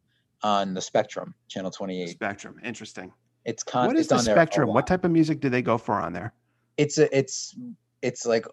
[0.43, 2.09] on the Spectrum channel twenty eight.
[2.09, 2.59] Spectrum.
[2.63, 3.11] Interesting.
[3.45, 3.87] It's con.
[3.87, 4.69] what is the spectrum?
[4.69, 6.33] What type of music do they go for on there?
[6.77, 7.55] It's a, it's
[8.01, 8.45] it's like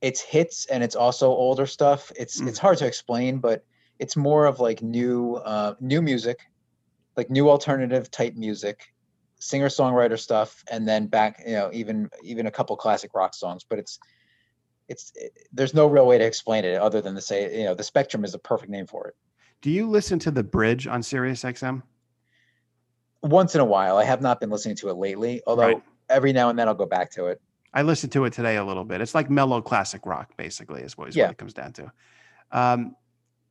[0.00, 2.12] it's hits and it's also older stuff.
[2.16, 2.48] It's Mm.
[2.48, 3.64] it's hard to explain, but
[3.98, 6.40] it's more of like new uh, new music,
[7.16, 8.92] like new alternative type music,
[9.40, 13.64] singer songwriter stuff, and then back, you know, even even a couple classic rock songs.
[13.64, 13.98] But it's
[14.88, 17.74] it's it, there's no real way to explain it other than to say, you know,
[17.74, 19.14] the spectrum is a perfect name for it.
[19.62, 21.82] Do you listen to the bridge on Sirius XM?
[23.22, 25.82] Once in a while, I have not been listening to it lately, although Right.
[26.14, 27.40] Every now and then I'll go back to it.
[27.74, 29.00] I listened to it today a little bit.
[29.00, 31.24] It's like mellow classic rock, basically, is what, is Yeah.
[31.24, 31.92] what it comes down to.
[32.52, 32.94] Um,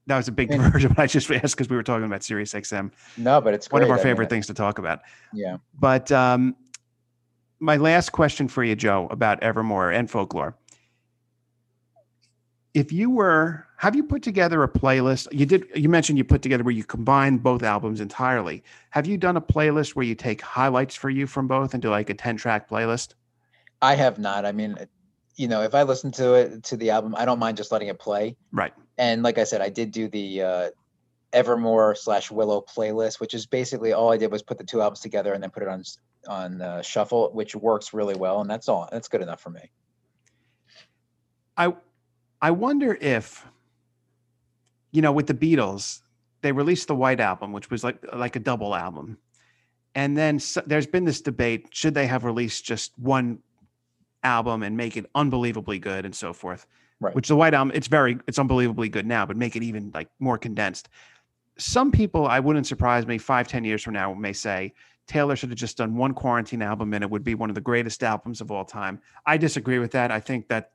[0.07, 2.53] that was a big diversion, but I just asked because we were talking about Sirius
[2.53, 5.01] XM, No, but it's one of our I mean, favorite things to talk about.
[5.33, 5.57] Yeah.
[5.77, 6.55] But um,
[7.59, 10.55] my last question for you, Joe, about Evermore and folklore.
[12.73, 15.27] If you were, have you put together a playlist?
[15.33, 18.63] You did, you mentioned you put together where you combine both albums entirely.
[18.91, 21.89] Have you done a playlist where you take highlights for you from both and do
[21.89, 23.15] like a 10 track playlist?
[23.81, 24.45] I have not.
[24.45, 24.77] I mean,
[25.35, 27.89] you know, if I listen to it to the album, I don't mind just letting
[27.89, 28.37] it play.
[28.53, 28.71] Right.
[28.97, 30.69] And like I said, I did do the uh,
[31.33, 35.01] Evermore slash Willow playlist, which is basically all I did was put the two albums
[35.01, 35.83] together and then put it on
[36.29, 38.87] on uh, shuffle, which works really well, and that's all.
[38.89, 39.71] That's good enough for me.
[41.57, 41.73] I
[42.41, 43.45] I wonder if
[44.93, 45.99] you know with the Beatles
[46.41, 49.17] they released the White Album which was like like a double album.
[49.95, 53.39] And then s there's been this debate should they have released just one
[54.23, 56.65] album and make it unbelievably good and so forth?
[56.99, 57.13] Right.
[57.15, 60.09] which the White Album it's very it's unbelievably good now but make it even like
[60.19, 60.87] more condensed.
[61.57, 64.73] Some people I wouldn't surprise me five ten years from now may say
[65.05, 67.61] Taylor should have just done one quarantine album and it would be one of the
[67.61, 69.01] greatest albums of all time.
[69.25, 70.11] I disagree with that.
[70.11, 70.71] I think that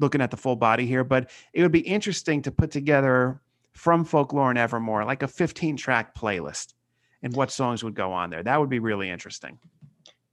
[0.00, 3.40] looking at the full body here, but it would be interesting to put together
[3.74, 6.74] from folklore and evermore like a 15 track playlist
[7.22, 8.42] and what songs would go on there.
[8.42, 9.58] That would be really interesting.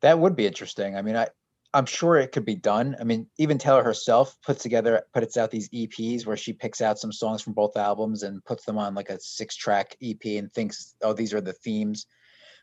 [0.02, 0.95] That would be interesting.
[0.95, 1.28] I mean, I
[1.73, 2.95] I'm sure it could be done.
[3.00, 6.97] I mean, even Taylor herself puts together puts out these EPs where she picks out
[6.97, 10.52] some songs from both albums and puts them on like a six track EP and
[10.52, 12.06] thinks, oh, these are the themes.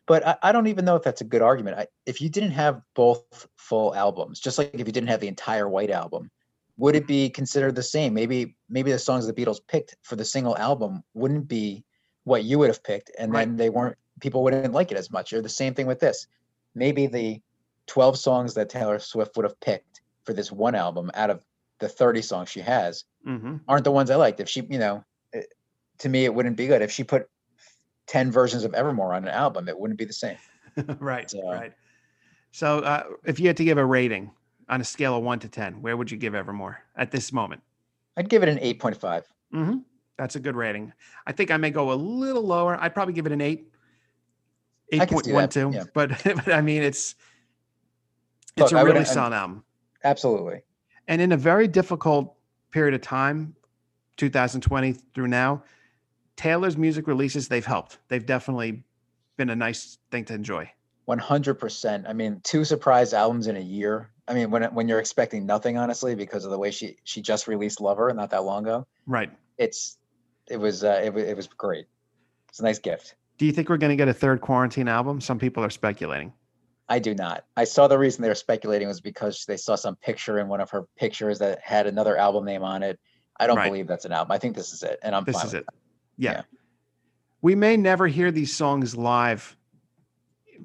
[0.07, 1.79] But I, I don't even know if that's a good argument.
[1.79, 5.29] I, if you didn't have both full albums, just like if you didn't have the
[5.29, 6.31] entire White album,
[6.77, 8.15] would it be considered the same?
[8.15, 11.85] Maybe maybe the songs the Beatles picked for the single album wouldn't be
[12.25, 13.47] what you would have picked, and Right.
[13.47, 15.33] then they weren't people wouldn't like it as much.
[15.33, 16.27] Or the same thing with this.
[16.75, 17.41] Maybe the
[17.87, 21.45] 12 songs that Taylor Swift would have picked for this one album out of
[21.81, 24.41] the 30 songs she has hmm aren't the ones I liked.
[24.41, 25.53] If she, you know, it,
[25.99, 26.83] to me, it wouldn't be good.
[26.83, 27.29] If she put
[28.07, 30.39] 10 versions of Evermore on an album, it wouldn't be the same.
[30.99, 31.31] right.
[31.31, 31.73] So- right.
[32.53, 34.31] So uh, if you had to give a rating
[34.69, 37.63] on a scale of one to 10, where would you give Evermore at this moment?
[38.17, 39.23] I'd give it an 8.5.
[39.53, 39.77] hmm
[40.17, 40.93] That's a good rating.
[41.27, 42.77] I think I may go a little lower.
[42.81, 43.69] I'd probably give it an eight.
[44.93, 45.75] I can see that, 8.12.
[45.75, 45.85] yeah.
[45.93, 47.15] But, but I mean, it's,
[48.57, 49.65] it's a I would- really solid album.
[50.05, 50.61] Absolutely.
[51.09, 52.35] and in a very difficult
[52.71, 53.55] period of time
[54.19, 55.63] 2020 through now
[56.37, 58.83] taylor's music releases they've helped they've definitely
[59.39, 60.71] been a nice thing to enjoy
[61.09, 62.09] 100%.
[62.09, 64.11] I mean, two surprise albums in a year.
[64.27, 67.47] I mean, when when you're expecting nothing, honestly, because of the way she she just
[67.47, 69.99] released Lover not that long ago, right it's
[70.49, 71.87] it was uh, it, it was great.
[72.49, 73.17] It's a nice gift.
[73.39, 76.33] do you think we're going to get a third quarantine album some people are speculating
[76.87, 77.47] I do not.
[77.57, 80.61] I saw the reason they were speculating was because they saw some picture in one
[80.61, 83.01] of her pictures that had another album name on it.
[83.41, 83.69] I don't Right.
[83.71, 84.33] believe that's an album.
[84.33, 85.65] I think this is it, and I'm this is it
[86.17, 86.33] yeah.
[86.33, 86.43] Yeah.
[87.41, 89.57] we may never hear these songs live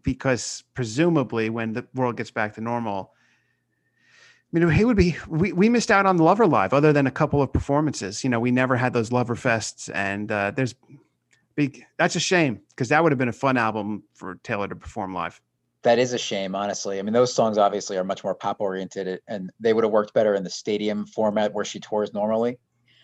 [0.03, 3.13] because presumably when the world gets back to normal
[4.51, 7.12] I mean, it would be we, we missed out on Lover Live, other than a
[7.12, 8.23] couple of performances.
[8.23, 10.73] You know, we never had those Lover Fests, and uh, there's
[11.55, 11.85] big.
[11.97, 15.13] That's a shame because that would have been a fun album for Taylor to perform
[15.13, 15.39] live.
[15.83, 16.99] That is a shame, honestly.
[16.99, 20.13] I mean, those songs obviously are much more pop oriented, and they would have worked
[20.13, 22.57] better in the stadium format where she tours normally.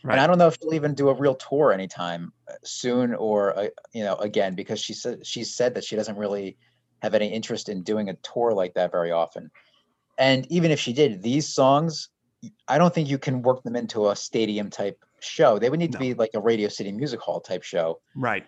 [0.04, 0.14] Right.
[0.14, 3.58] And I don't know if she'll even do a real tour anytime uh, soon, or
[3.58, 6.58] uh, you know, again, because she said she's said that she doesn't really
[7.04, 9.52] have any interest in doing a tour like that very often.
[10.18, 12.10] And even if she did, these songs,
[12.68, 15.60] I don't think you can work them into a stadium type show.
[15.60, 18.00] They would need to be like a Radio City Music Hall type show.
[18.16, 18.46] Right,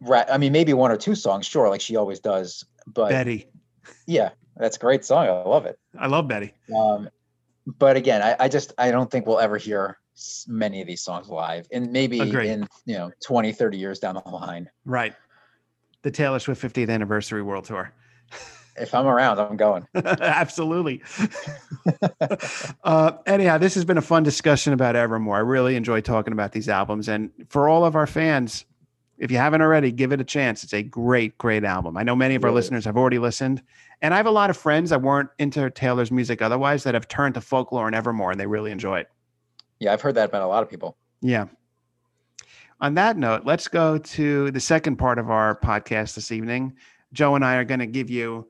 [0.00, 0.26] Right.
[0.30, 2.64] I mean, maybe one or two songs, sure, like she always does.
[2.86, 3.48] But Betty.
[4.06, 5.26] yeah, that's a great song.
[5.26, 5.78] I love it.
[5.98, 6.54] I love Betty.
[6.76, 7.08] Um,
[7.66, 9.98] but again, I, I just I don't think we'll ever hear
[10.46, 12.50] many of these songs live, and maybe Agreed.
[12.50, 14.70] in you know 20, 30 years down the line.
[14.84, 15.14] Right,
[16.02, 17.92] the Taylor Swift 50th anniversary world tour.
[18.80, 19.86] If I'm around, I'm going.
[19.94, 21.02] Absolutely.
[22.84, 25.36] uh, anyhow, this has been a fun discussion about Evermore.
[25.36, 27.08] I really enjoy talking about these albums.
[27.08, 28.64] And for all of our fans,
[29.18, 30.62] if you haven't already, give it a chance.
[30.62, 31.96] It's a great, great album.
[31.96, 32.56] I know many of our Really.
[32.56, 33.62] listeners have already listened.
[34.00, 37.08] And I have a lot of friends that weren't into Taylor's music otherwise that have
[37.08, 39.08] turned to folklore and Evermore and they really enjoy it.
[39.80, 40.96] Yeah, I've heard that about a lot of people.
[41.20, 41.46] Yeah.
[42.80, 46.76] On that note, let's go to the second part of our podcast this evening.
[47.12, 48.46] Joe and I are going to give you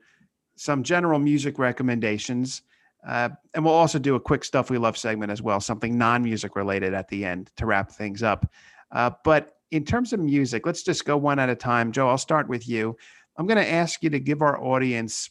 [0.59, 2.63] some general music recommendations.
[3.07, 6.21] Uh, and we'll also do a quick stuff we love segment as well, something non
[6.21, 8.51] music related at the end to wrap things up.
[8.91, 11.93] Uh, but in terms of music, let's just go one at a time.
[11.93, 12.97] Joe, I'll start with you.
[13.37, 15.29] I'm going to ask you to give our audience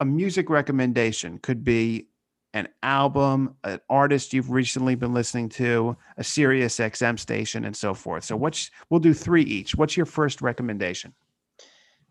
[0.00, 1.38] a music recommendation.
[1.38, 2.08] Could be
[2.52, 7.94] an album, an artist you've recently been listening to, a Sirius XM station, and so
[7.94, 8.24] forth.
[8.24, 9.76] So, what's we'll do three each.
[9.76, 11.14] What's your first recommendation?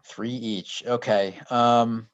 [0.06, 0.84] Three each.
[0.86, 1.38] Okay.
[1.50, 2.08] Um,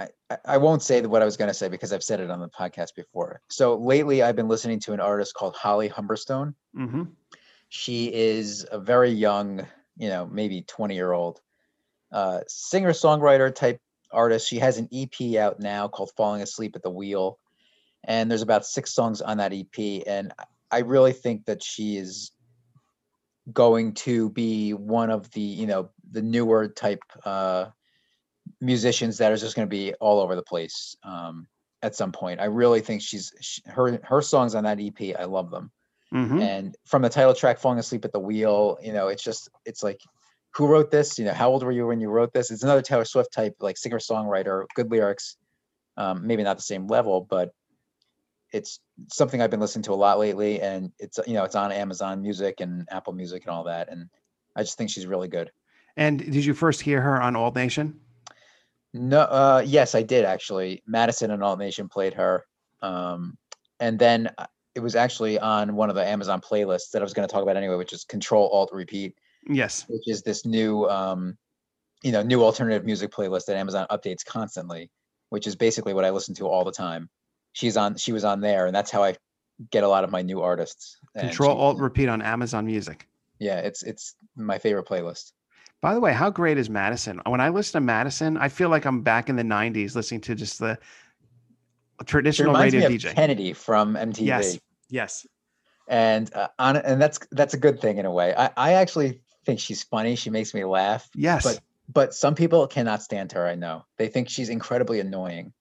[0.00, 2.40] I, I won't say what I was going to say because I've said it on
[2.40, 3.40] the podcast before.
[3.48, 6.54] So lately, I've been listening to an artist called Holly Humberstone.
[6.76, 7.02] Mm-hmm.
[7.68, 11.40] She is a very young, you know, maybe 20 year old
[12.12, 14.48] uh, singer songwriter type artist.
[14.48, 17.38] She has an EP out now called Falling Asleep at the Wheel.
[18.04, 20.02] And there's about six songs on that EP.
[20.06, 20.32] And
[20.70, 22.32] I really think that she is
[23.52, 27.66] going to be one of the, you know, the newer type uh,
[28.60, 31.46] musicians that is just going to be all over the place um,
[31.82, 32.40] at some point.
[32.40, 35.16] I really think she's she, her her songs on that EP.
[35.18, 35.70] I love them.
[36.14, 36.40] Mm-hmm.
[36.40, 39.82] And from the title track, "Falling Asleep at the Wheel," you know, it's just it's
[39.82, 40.00] like,
[40.52, 41.18] who wrote this?
[41.18, 42.50] You know, how old were you when you wrote this?
[42.50, 45.36] It's another Taylor Swift type, like singer songwriter, good lyrics.
[45.96, 47.52] Um, maybe not the same level, but
[48.52, 48.80] it's
[49.12, 52.20] something I've been listening to a lot lately, and it's you know it's on Amazon
[52.20, 54.08] Music and Apple Music and all that, and
[54.56, 55.50] I just think she's really good.
[55.96, 58.00] And did you first hear her on Alt Nation?
[58.92, 60.82] No, uh, yes, I did actually.
[60.86, 62.44] Madison and Alt Nation played her,
[62.82, 63.38] um,
[63.78, 67.12] and then uh, it was actually on one of the Amazon playlists that I was
[67.14, 69.16] going to talk about anyway, which is Control Alt Repeat,
[69.48, 69.84] Yes.
[69.88, 71.36] which is this new, um,
[72.02, 74.90] you know, new alternative music playlist that Amazon updates constantly,
[75.28, 77.08] which is basically what I listen to all the time.
[77.52, 79.16] She's on, she was on there, and that's how I
[79.70, 80.98] get a lot of my new artists.
[81.18, 83.06] Control Alt Repeat on Amazon Music.
[83.38, 85.32] Yeah, it's it's my favorite playlist.
[85.80, 87.20] By the way, how great is Madison?
[87.26, 90.34] When I listen to Madison, I feel like I'm back in the '90s listening to
[90.34, 90.78] just the
[92.04, 93.14] traditional radio DJ.
[93.14, 94.26] Kennedy from MTV.
[94.26, 94.58] Yes.
[94.88, 95.26] Yes.
[95.88, 98.34] and uh, on and that's that's a good thing in a way.
[98.36, 100.16] I I actually think she's funny.
[100.16, 101.08] She makes me laugh.
[101.14, 101.44] Yes.
[101.44, 101.60] But
[101.92, 103.46] but some people cannot stand her.
[103.46, 105.52] I know they think she's incredibly annoying,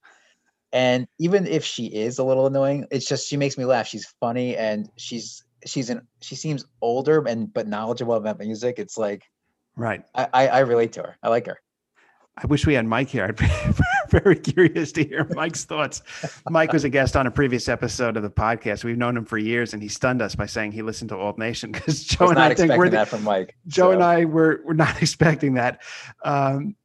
[0.72, 3.88] and even if she is a little annoying, it's just she makes me laugh.
[3.88, 8.80] She's funny and she's she's an she seems older and but knowledgeable about music.
[8.80, 9.24] It's like
[9.80, 10.04] right.
[10.14, 11.18] I I, I relate to her.
[11.24, 11.60] I like her.
[12.42, 13.26] I wish we had Mike here.
[13.26, 13.50] I'd be
[14.10, 16.02] very curious to hear Mike's thoughts.
[16.50, 18.86] Mike was a guest on a previous episode of the podcast.
[18.86, 21.38] We've known him for years, and he stunned us by saying he listened to Alt
[21.38, 23.56] Nation because I Joe was and not I think we're the, that from Mike.
[23.68, 25.82] Joe and I were we're not expecting that.
[26.24, 26.76] Um,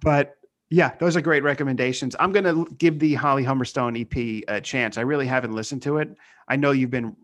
[0.00, 0.36] but
[0.70, 2.16] yeah, those are great recommendations.
[2.18, 4.96] I'm going to give the Holly Humberstone EP a chance.
[4.96, 6.16] I really haven't listened to it.
[6.48, 7.14] I know you've been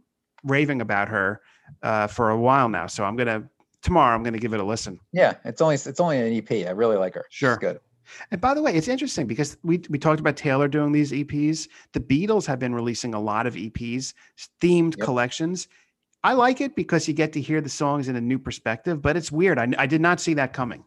[0.45, 1.41] raving about her
[1.83, 3.49] uh, for a while now, so I'm going to
[3.83, 4.15] tomorrow.
[4.15, 5.01] I'm going to give it a listen.
[5.13, 6.67] Yeah, it's only it's only an EP.
[6.67, 7.27] I really like her.
[7.31, 7.55] Sure.
[7.55, 7.81] She's good.
[8.33, 11.69] And by the way, it's interesting because we we talked about Taylor doing these EPs.
[11.93, 14.15] The Beatles have been releasing a lot of EPs,
[14.61, 15.05] themed Yep.
[15.05, 15.69] collections.
[16.23, 19.17] I like it because you get to hear the songs in a new perspective, but
[19.17, 19.59] it's weird.
[19.59, 20.85] I, I did not see that coming.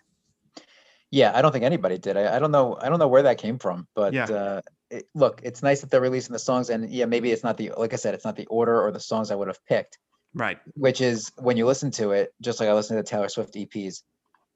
[1.11, 2.17] Yeah, I don't think anybody did.
[2.17, 2.77] I, I don't know.
[2.81, 4.25] I don't know where that came from, but Yeah.
[4.25, 7.57] uh, it, look, it's nice that they're releasing the songs, and yeah, maybe it's not
[7.57, 9.97] the like I said, it's not the order or the songs I would have picked.
[10.33, 10.59] Right.
[10.75, 13.53] Which is when you listen to it, just like I listen to the Taylor Swift
[13.53, 14.01] EPs,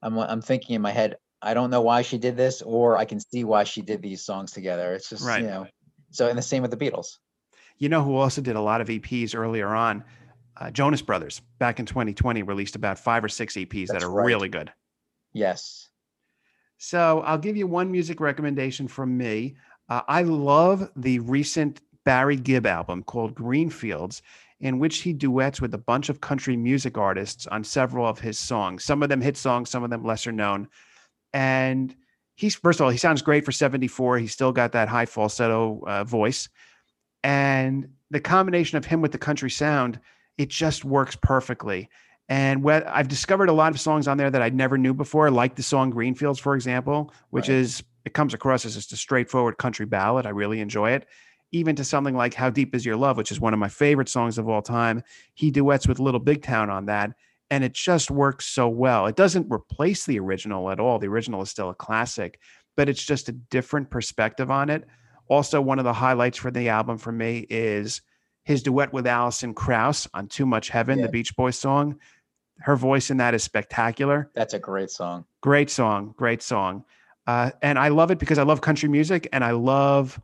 [0.02, 3.06] I'm I'm thinking in my head, I don't know why she did this, or I
[3.06, 4.94] can see why she did these songs together.
[4.94, 5.42] It's just Right.
[5.42, 5.68] you know.
[6.12, 7.18] So and the same with the Beatles.
[7.78, 10.04] You know who also did a lot of EPs earlier on?
[10.60, 14.26] Uh, Jonas Brothers back in 2020 released about five or six EPs that are right.
[14.26, 14.72] really good.
[15.34, 15.90] Yes.
[16.80, 19.56] So I'll give you one music recommendation from me.
[19.90, 24.22] Uh, I love the recent Barry Gibb album called Greenfields,
[24.60, 28.40] in which he duets with a bunch of country music artists on several of his
[28.40, 28.84] songs.
[28.84, 30.68] Some of them hit songs, some of them lesser known.
[31.34, 31.96] And
[32.36, 34.18] he's, first of all, he sounds great for 74.
[34.18, 36.50] He's still got that high falsetto uh, voice.
[37.24, 40.00] And the combination of him with the country sound,
[40.38, 41.90] it just works perfectly.
[42.30, 45.32] And what I've discovered a lot of songs on there that I never knew before,
[45.32, 47.58] like the song Greenfields, for example, which Right.
[47.58, 50.26] is it comes across as just a straightforward country ballad.
[50.26, 51.08] I really enjoy it.
[51.52, 54.10] Even to something like How Deep Is Your Love, which is one of my favorite
[54.10, 55.04] songs of all time.
[55.34, 57.12] He duets with Little Big Town on that.
[57.50, 59.06] And it just works so well.
[59.08, 61.00] It doesn't replace the original at all.
[61.00, 62.40] The original is still a classic,
[62.76, 64.86] but it's just a different perspective on it.
[65.30, 68.02] Also, one of the highlights for the album for me is
[68.44, 71.06] his duet with Alison Krauss on Too Much Heaven, Yeah.
[71.06, 71.98] the Beach Boys song.
[72.60, 74.30] Her voice in that is spectacular.
[74.36, 75.24] That's a great song.
[75.42, 76.84] Great song, great song.
[77.28, 80.20] Uh, and I love it because I love country music and I love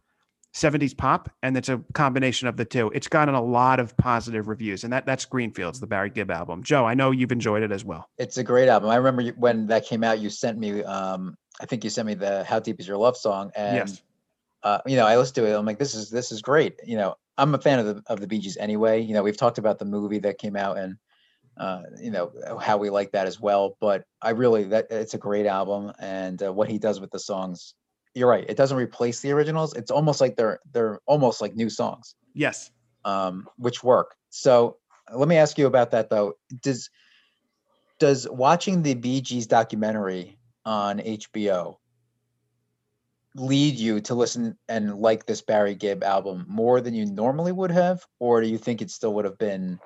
[0.54, 2.92] 70s pop, and it's a combination of the two.
[2.94, 6.64] It's gotten a lot of positive reviews, and that that's Greenfields, the Barry Gibb album.
[6.64, 8.10] Joe, I know you've enjoyed it as well.
[8.18, 8.90] It's a great album.
[8.90, 10.84] I remember when that came out, you sent me.
[10.84, 14.02] Um, I think you sent me the "How Deep Is Your Love" song, and Yes.
[14.64, 15.56] uh, you know, I listened to it.
[15.56, 16.80] I'm like, this is this is great.
[16.86, 19.02] You know, I'm a fan of the of the Bee Gees anyway.
[19.02, 20.98] You know, we've talked about the movie that came out and
[21.58, 23.78] uh, you know how we like that as well.
[23.80, 27.20] But I really that it's a great album, and uh, what he does with the
[27.20, 27.74] songs,
[28.16, 28.46] you're right.
[28.48, 29.74] It doesn't replace the originals.
[29.74, 32.72] It's almost like they're they're almost like new songs, Yes.
[33.06, 34.16] um, which work.
[34.30, 34.78] So
[35.14, 36.34] let me ask you about that though.
[36.62, 36.90] Does
[38.00, 41.78] does watching the Bee Gees documentary on HBO
[43.36, 47.72] lead you to listen and like this Barry Gibb album more than you normally would
[47.72, 49.80] have, or do you think it still would have been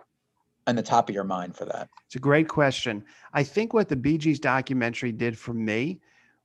[0.66, 1.90] on the top of your mind for that?
[2.08, 3.06] It's a great question.
[3.34, 6.02] I think what the Bee Gees documentary did for me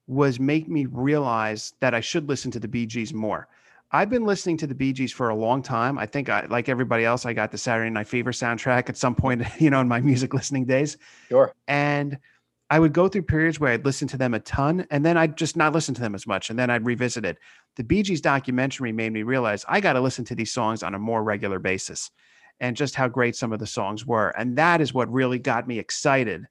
[0.07, 3.48] was make me realize that I should listen to the Bee Gees more.
[3.90, 5.98] I've been listening to the Bee Gees for a long time.
[5.98, 9.14] I think I, like everybody else, I got the Saturday Night Fever soundtrack at some
[9.14, 10.96] point, you know, in my music listening days.
[11.28, 11.53] Sure.
[11.68, 12.18] And
[12.70, 15.36] I would go through periods where I'd listen to them a ton and then I'd
[15.36, 16.48] just not listen to them as much.
[16.48, 17.36] And then I'd revisit it.
[17.76, 20.94] The Bee Gees documentary made me realize I got to listen to these songs on
[20.94, 22.11] a more regular basis
[22.61, 24.28] and just how great some of the songs were.
[24.38, 26.46] And that is what really got me excited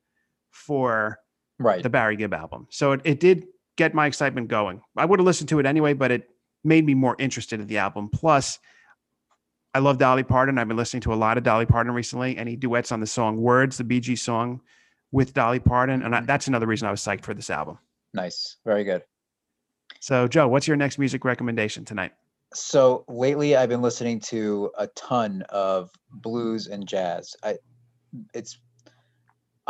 [0.52, 1.18] for
[1.62, 1.84] Right.
[1.84, 2.68] the Barry Gibb album.
[2.70, 3.47] So it, it did
[3.78, 4.82] get my excitement going.
[4.97, 6.30] I would have listened to it anyway, but it
[6.64, 8.09] made me more interested in the album.
[8.09, 8.59] Plus,
[9.74, 10.57] I love Dolly Parton.
[10.57, 13.07] I've been listening to a lot of Dolly Parton recently, and he duets on the
[13.07, 14.62] song Words, the Bee Gees song
[15.12, 16.01] with Dolly Parton.
[16.03, 16.26] And I, mm-hmm.
[16.26, 17.80] that's another reason I was psyched for this album.
[18.14, 18.57] nice.
[18.66, 19.03] Very good.
[19.99, 22.14] So, Joe, what's your next music recommendation tonight?
[22.53, 27.36] So lately I've been listening to a ton of blues and jazz.
[27.43, 27.57] I
[28.34, 28.59] it's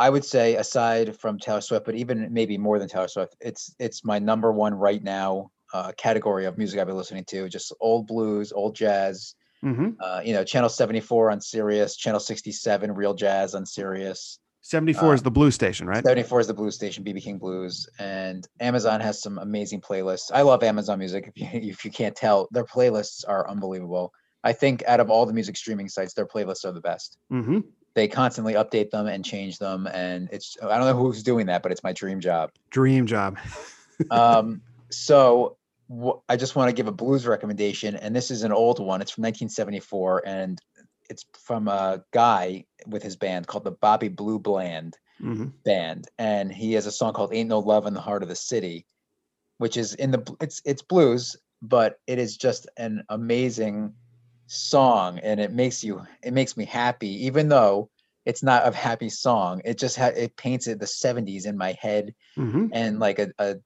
[0.02, 3.72] I would say aside from Taylor Swift, but even maybe more than Taylor Swift, it's
[3.78, 7.48] it's my number one right now uh, category of music I've been listening to.
[7.48, 9.36] Just old blues, old jazz.
[9.64, 9.90] Mm-hmm.
[10.00, 14.40] Uh, you know, Channel 74 on Sirius, Channel 67 Real Jazz on Sirius.
[14.62, 16.02] 74 Uh, is the blue station, right?
[16.02, 20.32] 74 is the blue station, BB King Blues, and Amazon has some amazing playlists.
[20.34, 21.30] I love Amazon Music.
[21.32, 24.12] If you if you can't tell, their playlists are unbelievable.
[24.42, 27.18] I think out of all the music streaming sites, their playlists are the best.
[27.32, 27.60] Mm-hmm.
[27.94, 31.62] They constantly update them and change them, and it's I don't know who's doing that,
[31.62, 32.50] but it's my dream job.
[32.70, 33.38] Dream job.
[34.10, 35.56] Um, so
[35.88, 39.00] wh- I just want to give a blues recommendation, and this is an old one.
[39.00, 40.60] It's from 1974, and
[41.08, 46.52] it's from a guy with his band called the Bobby Blue Bland hmm band, and
[46.52, 48.86] he has a song called "Ain't No Love in the Heart of the City,"
[49.58, 53.94] which is in the it's it's blues, but it is just an amazing
[54.52, 57.90] song, and it makes you it makes me happy, even though
[58.26, 59.62] it's not a happy song.
[59.64, 63.30] It just ha- it paints it the '70s in my head, hmm and like a,
[63.38, 63.56] a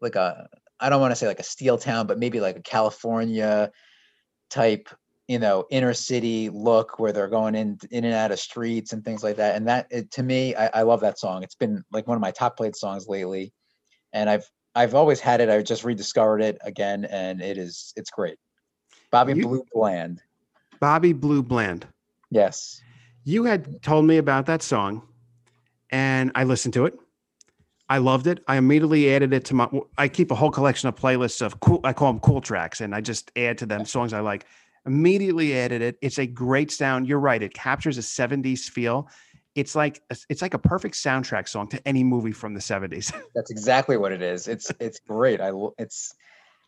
[0.00, 0.48] like a
[0.78, 3.70] I don't want to say like a steel town, but maybe like a California
[4.50, 4.88] type,
[5.28, 9.04] you know, inner city look where they're going in in and out of streets and
[9.04, 9.56] things like that.
[9.56, 11.42] And that it, to me, I, I love that song.
[11.42, 13.52] It's been like one of my top played songs lately,
[14.12, 15.48] and I've I've always had it.
[15.50, 18.38] I just rediscovered it again, and it is it's great.
[19.10, 20.22] Bobby You- Blue Bland,
[20.80, 21.86] Bobby Blue Bland.
[22.30, 22.80] yes,
[23.24, 25.02] You had told me about that song,
[25.90, 26.98] and I listened to it.
[27.88, 28.42] I loved it.
[28.46, 29.68] I immediately added it to my.
[29.98, 31.80] I keep a whole collection of playlists of cool.
[31.84, 34.46] I call them cool tracks, and I just add to them songs I like.
[34.86, 35.98] Immediately added it.
[36.00, 37.06] It's a great sound.
[37.08, 37.42] You're right.
[37.42, 39.08] It captures a '70s feel.
[39.56, 43.12] It's like a- it's like a perfect soundtrack song to any movie from the '70s.
[43.34, 44.46] that's exactly what it is.
[44.48, 45.40] It's it's great.
[45.40, 46.14] I it's.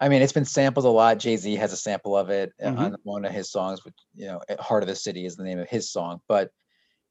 [0.03, 1.20] I mean, it's been sampled a lot.
[1.20, 2.78] Jay Z has a sample of it uh, Mhm.
[2.78, 5.61] on one of his songs, which you know, "Heart of the City" is the name
[5.61, 6.20] of his song.
[6.26, 6.50] But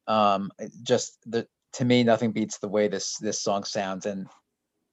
[0.07, 0.51] um,
[0.83, 4.27] just the to me, nothing beats the way this this song sounds, and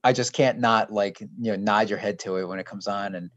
[0.05, 2.87] I just can't not like you know nod your head to it when it comes
[2.87, 3.31] on, and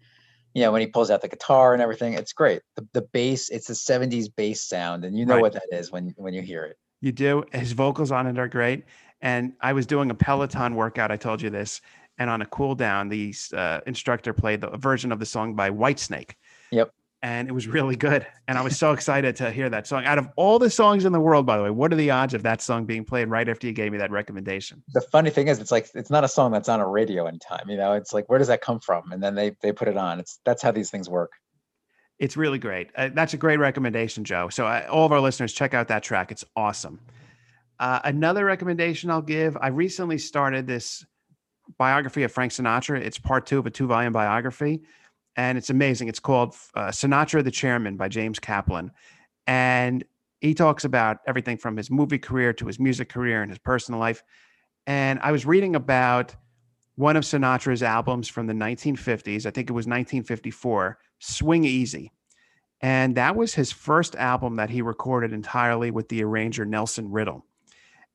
[0.54, 2.14] you know when he pulls out the guitar and everything.
[2.14, 2.62] It's great.
[2.76, 5.42] The the bass, it's a '70s bass sound, and you know Right.
[5.42, 6.78] what that is when when you hear it.
[7.02, 7.46] You do.
[7.52, 8.86] His vocals on it are great.
[9.22, 11.12] And I was doing a Peloton workout.
[11.12, 11.82] I told you this.
[12.22, 15.56] And on a cool down, the uh, instructor played the a version of the song
[15.56, 16.36] by Whitesnake.
[16.70, 16.94] Yep.
[17.24, 18.28] And it was really good.
[18.48, 20.06] And I was so excited to hear that song.
[20.06, 22.36] Out of all the songs in the world, by the way, what are the odds
[22.36, 24.84] of that song being played right after you gave me that recommendation?
[24.94, 27.40] the funny thing is it's like it's not a song that's on a radio in
[27.40, 29.88] time you know it's like where does that come from and then they they put
[29.88, 31.32] it on it's that's how these things work
[32.20, 32.92] It's really great.
[32.96, 34.50] Uh, that's a great recommendation, Joe.
[34.50, 36.32] So, uh, all of our listeners, check out that track.
[36.32, 37.00] It's awesome.
[37.80, 41.04] Uh, another recommendation I'll give I recently started this
[41.78, 43.00] biography of Frank Sinatra.
[43.00, 44.82] It's part two of a two volume biography,
[45.36, 46.08] and it's amazing.
[46.08, 48.92] It's called uh, Sinatra the Chairman by James Kaplan.
[49.48, 50.04] And
[50.40, 54.00] he talks about everything from his movie career to his music career and his personal
[54.00, 54.24] life.
[54.88, 56.36] And I was reading about
[56.96, 59.46] one of Sinatra's albums from the 1950s.
[59.46, 62.12] I think it was 1954, Swing Easy.
[62.82, 67.46] And that was his first album that he recorded entirely with the arranger Nelson Riddle.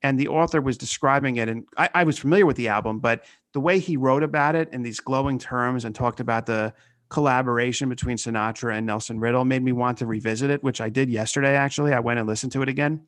[0.06, 3.24] And the author was describing it, and I, I was familiar with the album, but
[3.52, 6.72] the way he wrote about it in these glowing terms and talked about the
[7.08, 11.10] collaboration between Sinatra and Nelson Riddle made me want to revisit it, which I did
[11.10, 11.92] yesterday, actually.
[11.92, 13.00] I went and listened to it again.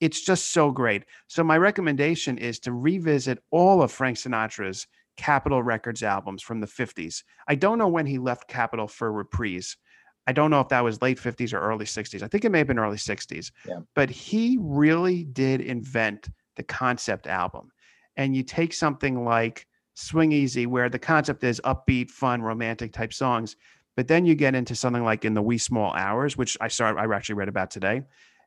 [0.00, 1.04] It's just so great.
[1.26, 4.86] So, my recommendation is to revisit all of Frank Sinatra's
[5.18, 7.24] Capitol Records albums from the 50s.
[7.46, 9.76] I don't know when he left Capitol for reprise.
[10.26, 12.22] I don't know if that was late 50s or early 60s.
[12.22, 13.50] I think it may have been early 60s.
[13.66, 13.80] Yeah.
[13.94, 17.70] But he really did invent the concept album.
[18.16, 23.12] And you take something like Swing Easy, where the concept is upbeat, fun, romantic type
[23.12, 23.56] songs.
[23.96, 26.98] But then you get into something like in the wee small hours, which I started,
[27.00, 28.02] I actually read about today,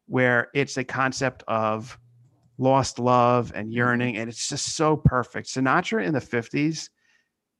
[0.07, 1.99] where it's a concept of
[2.57, 3.77] lost love and mm-hmm.
[3.77, 5.47] yearning, and it's just so perfect.
[5.47, 6.89] Sinatra in the 50s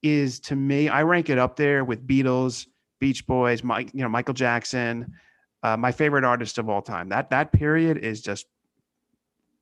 [0.02, 2.68] is to me, I rank it up there with Beatles,
[3.06, 5.14] Beach Boys, Mike, you know, Michael Jackson,
[5.62, 7.10] uh, my favorite artist of all time.
[7.10, 8.48] That that period is just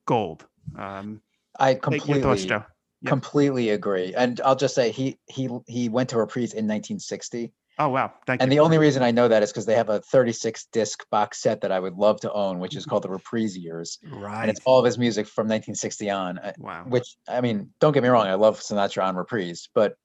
[0.05, 0.45] gold.
[0.79, 1.21] Um,
[1.59, 2.63] I take your thoughts, completely Joe.
[3.01, 3.09] Yep.
[3.09, 4.13] completely agree.
[4.15, 7.51] And I'll just say he he he went to reprise in 1960.
[7.79, 8.55] Oh wow, thank And you.
[8.59, 11.59] the only reason I know that is because they have a 36 disc box set
[11.61, 13.97] that I would love to own, which is called the Reprise Years.
[14.09, 14.43] right.
[14.43, 16.37] And it's all of his music from 1960 on.
[16.37, 16.85] uh, wow.
[16.87, 19.95] Which I mean, don't get me wrong, I love Sinatra on reprise, but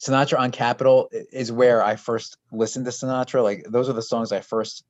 [0.00, 3.42] Sinatra on Capitol is where I first listened to Sinatra.
[3.42, 4.84] Like those are the songs I first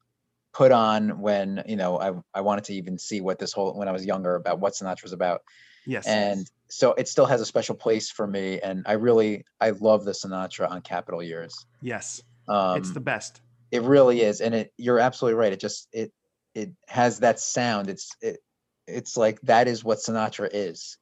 [0.52, 3.88] put on when you know I I wanted to even see what this whole when
[3.88, 5.42] I was younger about what Sinatra was about.
[5.86, 6.06] Yes.
[6.06, 8.60] And so it still has a special place for me.
[8.60, 11.66] And I really I love the Sinatra on Capitol years.
[11.82, 12.22] yes.
[12.48, 13.42] Um, it's the best.
[13.70, 16.12] it really is and it you're absolutely right it just it
[16.54, 18.40] it has that sound it's it
[18.88, 20.98] it's like that is what sinatra is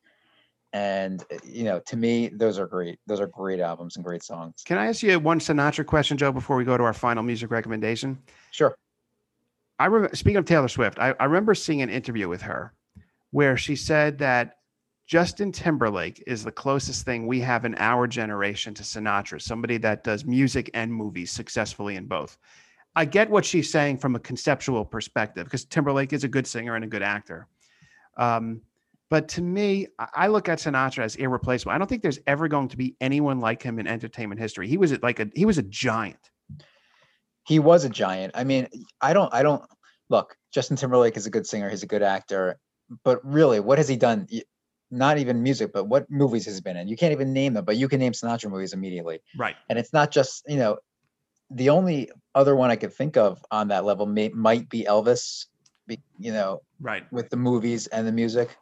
[0.72, 4.22] and uh, you know to me those are great those are great albums and great
[4.22, 7.22] songs Can I ask you one Sinatra question, Joe, before we go to our final
[7.22, 8.18] music recommendation?
[8.50, 8.76] sure
[9.78, 12.74] I remember speaking of Taylor Swift, I, I remember seeing an interview with her
[13.30, 14.56] where she said that
[15.06, 20.04] Justin Timberlake is the closest thing we have in our generation to Sinatra, somebody that
[20.04, 22.36] does music and movies successfully in both.
[22.94, 26.74] I get what she's saying from a conceptual perspective because Timberlake is a good singer
[26.74, 27.46] and a good actor.
[28.18, 28.60] Um,
[29.10, 31.72] but to me, I look at Sinatra as irreplaceable.
[31.72, 34.68] I don't think there's ever going to be anyone like him in entertainment history.
[34.68, 36.30] He was like a he was a giant.
[37.46, 38.68] he was a giant i mean
[39.00, 39.62] i don't i don't
[40.10, 42.58] look justin timberlake is a good singer he's a good actor
[43.04, 44.26] but really what has he done
[44.90, 47.64] not even music but what movies has he been in you can't even name them
[47.64, 49.56] but you can name sinatra movies immediately Right.
[49.70, 50.76] and it's not just you know
[51.50, 55.46] the only other one i could think of on that level may, might be elvis
[56.18, 57.04] you know Right.
[57.10, 58.56] with the movies and the music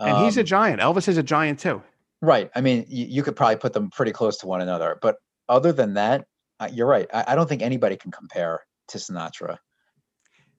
[0.00, 0.80] And he's a Um, giant.
[0.80, 1.82] Elvis is a giant too.
[2.22, 5.16] right i mean you, you could probably put them pretty close to one another but
[5.48, 6.24] other than that
[6.60, 9.58] uh, you're right I, I don't think anybody can compare to sinatra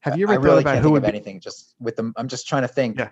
[0.02, 1.74] Have you I ever thought really about can't who think would of be, anything just
[1.80, 3.10] with them i'm just trying to think Yeah.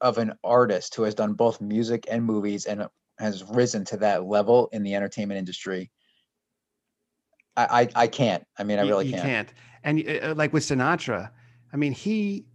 [0.00, 2.86] of an artist who has done both music and movies and
[3.18, 5.90] has risen to that level in the entertainment industry
[7.56, 9.24] i i, I can't i mean i really you can't.
[9.24, 9.52] You can't.
[9.84, 11.30] And uh, like with Sinatra,
[11.72, 12.46] I mean, he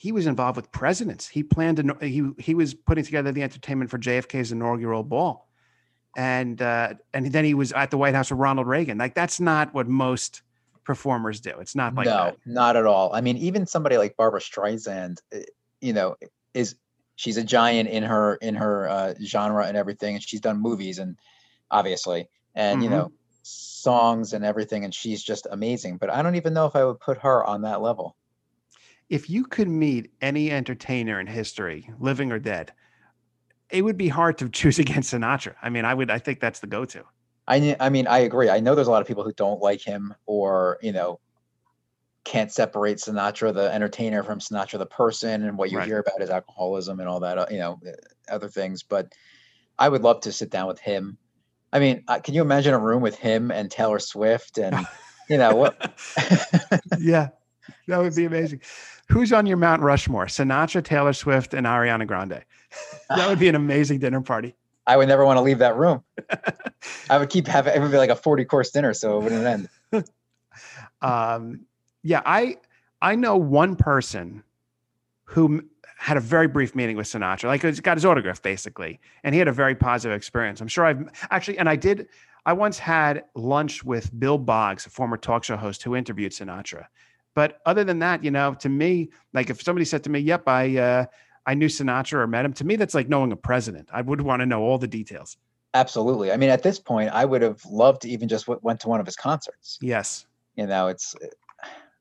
[0.00, 1.26] he was involved with presidents.
[1.26, 5.48] He planned an, he he was putting together the entertainment for JFK's inaugural ball,
[6.16, 8.96] and uh, and then he was at the White House with Ronald Reagan.
[8.96, 10.42] Like that's not what most
[10.84, 11.50] performers do.
[11.58, 12.36] It's not like no, that.
[12.46, 13.12] not at all.
[13.12, 15.38] I mean, even somebody like Barbra Streisand, uh,
[15.80, 16.14] you know,
[16.54, 16.76] is
[17.16, 21.00] she's a giant in her in her uh, genre and everything, and she's done movies
[21.00, 21.18] and
[21.72, 22.92] obviously, and you Mhm.
[22.92, 25.96] know, songs and everything, and she's just amazing.
[25.96, 28.14] But I don't even know if I would put her on that level.
[29.08, 32.72] If you could meet any entertainer in history, living or dead,
[33.70, 35.54] it would be hard to choose against Sinatra.
[35.62, 36.10] I mean, I would.
[36.10, 37.04] I think that's the go-to.
[37.46, 38.50] I, I mean, I agree.
[38.50, 41.18] I know there's a lot of people who don't like him or, you know,
[42.24, 45.86] can't separate Sinatra the entertainer from Sinatra the person and what you Right.
[45.86, 47.92] hear about his alcoholism and all that, uh, you know, uh,
[48.30, 49.10] other things, but
[49.78, 51.16] I would love to sit down with him.
[51.72, 54.76] I mean, uh, can you imagine a room with him and Taylor Swift and
[55.30, 55.78] you know what
[56.98, 57.28] yeah,
[57.86, 58.60] that would be amazing.
[59.08, 60.26] Who's on your Mount Rushmore?
[60.26, 62.44] Sinatra, Taylor Swift, and Ariana Grande.
[63.08, 64.54] That would be an amazing dinner party.
[64.86, 66.02] I would never want to leave that room.
[67.10, 69.46] I would keep having it would be like a 40 course dinner so it wouldn't
[69.46, 69.68] end.
[71.00, 71.60] Um,
[72.02, 72.56] yeah, I
[73.00, 74.42] I know one person
[75.24, 75.62] who
[75.96, 77.44] had a very brief meeting with Sinatra.
[77.44, 80.60] Like, he's got his autograph basically, and he had a very positive experience.
[80.60, 82.08] I'm sure I've actually, and I did.
[82.46, 86.86] I once had lunch with Bill Boggs, a former talk show host who interviewed Sinatra.
[87.34, 90.48] But other than that, you know, to me, like if somebody said to me, "Yep,
[90.48, 91.06] I uh,
[91.46, 93.88] I knew Sinatra or met him," to me that's like knowing a president.
[93.92, 95.36] I would want to know all the details.
[95.74, 96.32] Absolutely.
[96.32, 98.88] I mean, at this point, I would have loved to even just w- went to
[98.88, 99.78] one of his concerts.
[99.80, 100.26] Yes.
[100.56, 101.14] You know, it's.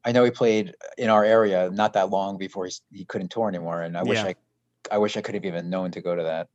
[0.06, 3.50] I know he played in our area not that long before he, he couldn't tour
[3.50, 4.28] anymore, and I wish Yeah.
[4.28, 4.36] I,
[4.92, 6.48] I wish I could have even known to go to that.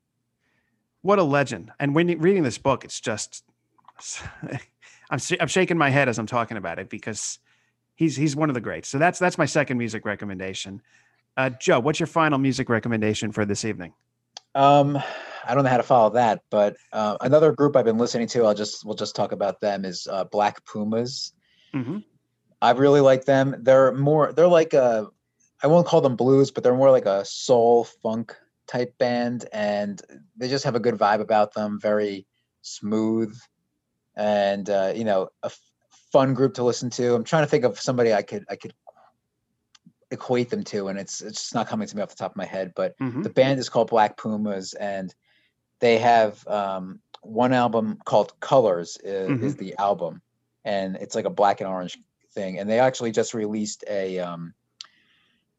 [1.02, 1.70] What a legend.
[1.78, 3.44] And when reading this book, it's just
[5.10, 7.38] I'm I'm shaking my head as I'm talking about it because
[8.02, 8.88] he's he's one of the greats.
[8.88, 10.82] So that's that's my second music recommendation.
[11.36, 13.94] Uh, Joe, what's your final music recommendation for this evening?
[14.54, 14.98] Um,
[15.46, 18.44] I don't know how to follow that, but uh, another group I've been listening to,
[18.44, 21.32] I'll just we'll just talk about them is uh, Black Pumas.
[21.74, 21.98] Mm-hmm.
[22.60, 23.56] I really like them.
[23.60, 25.06] They're more they're like a
[25.62, 28.36] I won't call them blues, but they're more like a soul funk
[28.66, 30.02] type band and
[30.36, 32.26] they just have a good vibe about them, very
[32.62, 33.36] smooth
[34.16, 35.50] and uh, you know, a
[36.12, 37.14] fun group to listen to.
[37.14, 38.74] I'm trying to think of somebody I could I could
[40.10, 42.36] equate them to and it's it's just not coming to me off the top of
[42.36, 43.22] my head, but Mm-hmm.
[43.22, 45.14] the band is called Black Pumas, and
[45.80, 50.20] they have um, one album called Colors is, is the album,
[50.64, 51.98] and it's like a black and orange
[52.34, 52.58] thing.
[52.58, 54.54] And they actually just released a um,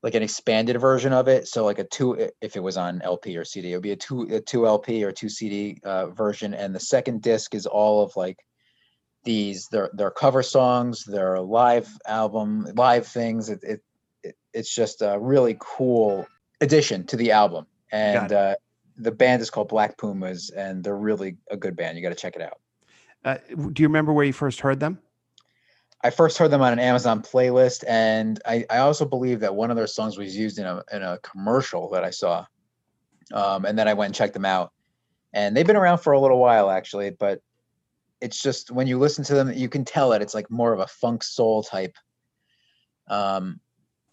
[0.03, 1.47] like an expanded version of it.
[1.47, 3.95] So like a two, if it was on LP or CD, it would be a
[3.95, 6.53] two a two LP or two CD uh, version.
[6.53, 8.37] And the second disc is all of like
[9.23, 13.49] these their their cover songs, their live album, live things.
[13.49, 13.83] It, it,
[14.23, 16.27] it it's just a really cool
[16.61, 17.65] addition to the album.
[17.91, 18.55] And uh,
[18.97, 21.97] the band is called Black Pumas, and they're really a good band.
[21.97, 22.59] You got to check it out.
[23.23, 23.37] Uh,
[23.71, 24.99] do you remember where you first heard them?
[26.03, 29.71] I first heard them on an Amazon playlist, and I, I also believe that one
[29.71, 32.45] of their songs was used in a in a commercial that I saw.
[33.31, 34.73] Um, and then I went and checked them out,
[35.31, 37.11] and they've been around for a little while actually.
[37.11, 37.39] But
[38.23, 40.79] it's just when you listen to them, you can tell that it's like more of
[40.79, 41.97] a funk soul type.
[43.09, 43.59] Um,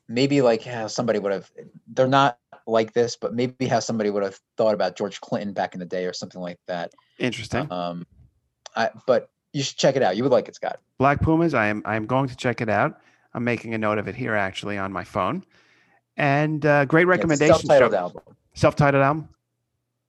[0.09, 1.49] maybe like how somebody would have.
[1.87, 2.37] They're not
[2.67, 5.87] like this, but maybe how somebody would have thought about George Clinton back in the
[5.87, 6.93] day or something like that.
[7.19, 7.71] Interesting.
[7.71, 8.05] Um,
[8.75, 10.17] I, but you should check it out.
[10.17, 10.81] You would like it, Scott.
[10.99, 11.55] Black Pumas.
[11.55, 12.99] I am I am going to check it out.
[13.33, 15.45] I'm making a note of it here actually on my phone.
[16.17, 17.55] And uh, great Yeah, recommendation.
[17.55, 17.97] Self-titled Joe.
[17.99, 18.23] album.
[18.55, 19.29] Self-titled album.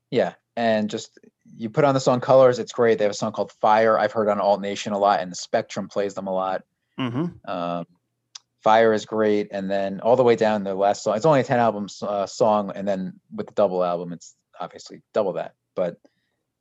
[0.09, 1.19] Yeah, and just
[1.55, 2.97] you put on the song Colors, it's great.
[2.97, 3.97] They have a song called Fire.
[3.97, 6.63] I've heard on Alt Nation a lot, and the Spectrum plays them a lot.
[6.99, 7.49] Mm-hmm.
[7.49, 7.85] Um,
[8.63, 11.15] Fire is great, and then all the way down the last song.
[11.15, 15.01] It's only a ten album uh, song, and then with the double album, it's obviously
[15.13, 15.55] double that.
[15.75, 15.97] But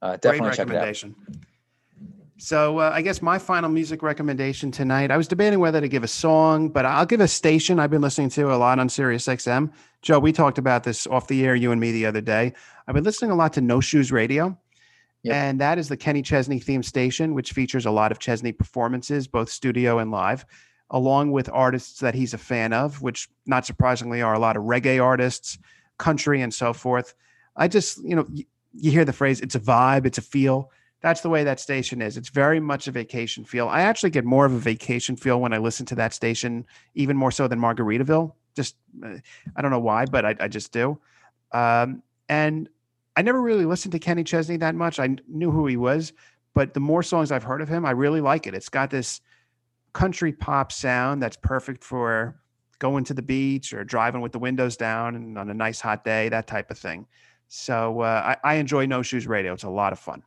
[0.01, 0.87] uh, definitely check it out.
[0.87, 1.15] recommendation.
[2.41, 5.11] So uh, I guess my final music recommendation tonight.
[5.11, 8.01] I was debating whether to give a song, but I'll give a station I've been
[8.01, 9.71] listening to a lot on Sirius XM.
[10.01, 12.55] Joe, we talked about this off the air, you and me, the other day.
[12.89, 14.59] I've been listening a lot to No Shoes Radio,
[15.23, 15.35] Yep.
[15.35, 19.29] and that is the Kenny Chesney theme station, which features a lot of Chesney performances,
[19.29, 20.47] both studio and live,
[20.91, 24.63] along with artists that he's a fan of, which not surprisingly are a lot of
[24.65, 25.59] reggae artists,
[25.99, 27.15] country, and so forth.
[27.57, 28.27] I just, you know,
[28.73, 30.71] you hear the phrase, it's a vibe, it's a feel.
[31.03, 32.17] That's the way that station is.
[32.17, 33.69] It's very much a vacation feel.
[33.69, 37.17] I actually get more of a vacation feel when I listen to that station, even
[37.17, 38.33] more so than Margaritaville.
[38.55, 39.17] Just, uh,
[39.57, 40.99] I don't know why, but I, I just do.
[41.53, 42.69] Um, and
[43.17, 44.99] I never really listened to Kenny Chesney that much.
[44.99, 46.13] I knew who he was,
[46.55, 48.55] but the more songs I've heard of him, I really like it.
[48.55, 49.21] It's got this
[49.93, 52.41] country pop sound that's perfect for
[52.79, 56.05] going to the beach or driving with the windows down and on a nice hot
[56.05, 57.07] day, that type of thing.
[57.49, 59.53] So uh, I, I enjoy No Shoes Radio.
[59.53, 60.23] It's a lot of fun.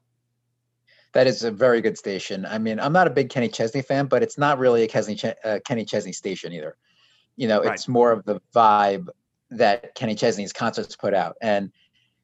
[1.13, 2.45] That is a very good station.
[2.45, 5.15] I mean, I'm not a big Kenny Chesney fan, but it's not really a Kenny
[5.15, 6.75] Ch- uh, Kenny Chesney station either.
[7.37, 7.73] You know, Right.
[7.73, 9.07] it's more of the vibe
[9.51, 11.37] that Kenny Chesney's concerts put out.
[11.41, 11.71] And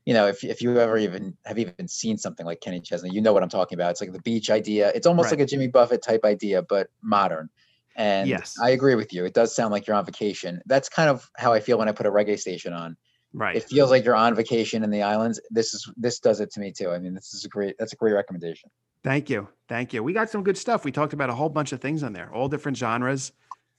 [0.09, 3.21] you know, if if you ever even have even seen something like Kenny Chesney, you
[3.21, 3.91] know what I'm talking about.
[3.91, 4.91] It's like the beach idea.
[4.95, 5.33] It's almost Right.
[5.37, 7.47] like a Jimmy Buffett type idea, but modern.
[7.95, 8.57] And Yes.
[8.59, 9.23] I agree with you.
[9.25, 10.63] It does sound like you're on vacation.
[10.65, 12.97] That's kind of how I feel when I put a reggae station on.
[13.33, 13.55] Right.
[13.55, 15.39] It feels like you're on vacation in the islands.
[15.51, 16.89] This is this does it to me too.
[16.89, 18.71] I mean, this is a great that's a great recommendation.
[19.03, 19.47] Thank you.
[19.67, 20.01] Thank you.
[20.01, 20.85] We got some good stuff.
[20.85, 23.31] We talked about a whole bunch of things on there, all different genres.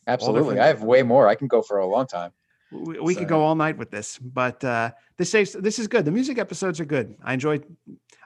[0.07, 0.43] Absolutely.
[0.55, 1.27] different- I have way more.
[1.27, 2.31] I can go for a long time.
[2.73, 6.05] We, we could go all night with this, but uh, this is this is good.
[6.05, 7.17] The music episodes are good.
[7.23, 7.61] I enjoy.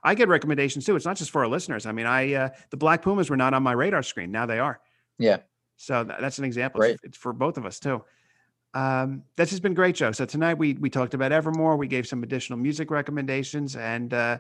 [0.03, 0.97] I get recommendations too.
[0.97, 1.87] It's not just for our listeners.
[1.87, 4.31] I mean, I uh, the Black Pumas were not on my radar screen.
[4.31, 4.81] Now they are.
[5.19, 5.39] Yeah.
[5.77, 6.83] So tha- that's an example.
[6.83, 8.05] It's, it's for both of us too.
[8.75, 10.13] Um, this has been great, Joe.
[10.13, 11.77] So tonight we we talked about Evermore.
[11.77, 14.39] We gave some additional music recommendations, and uh,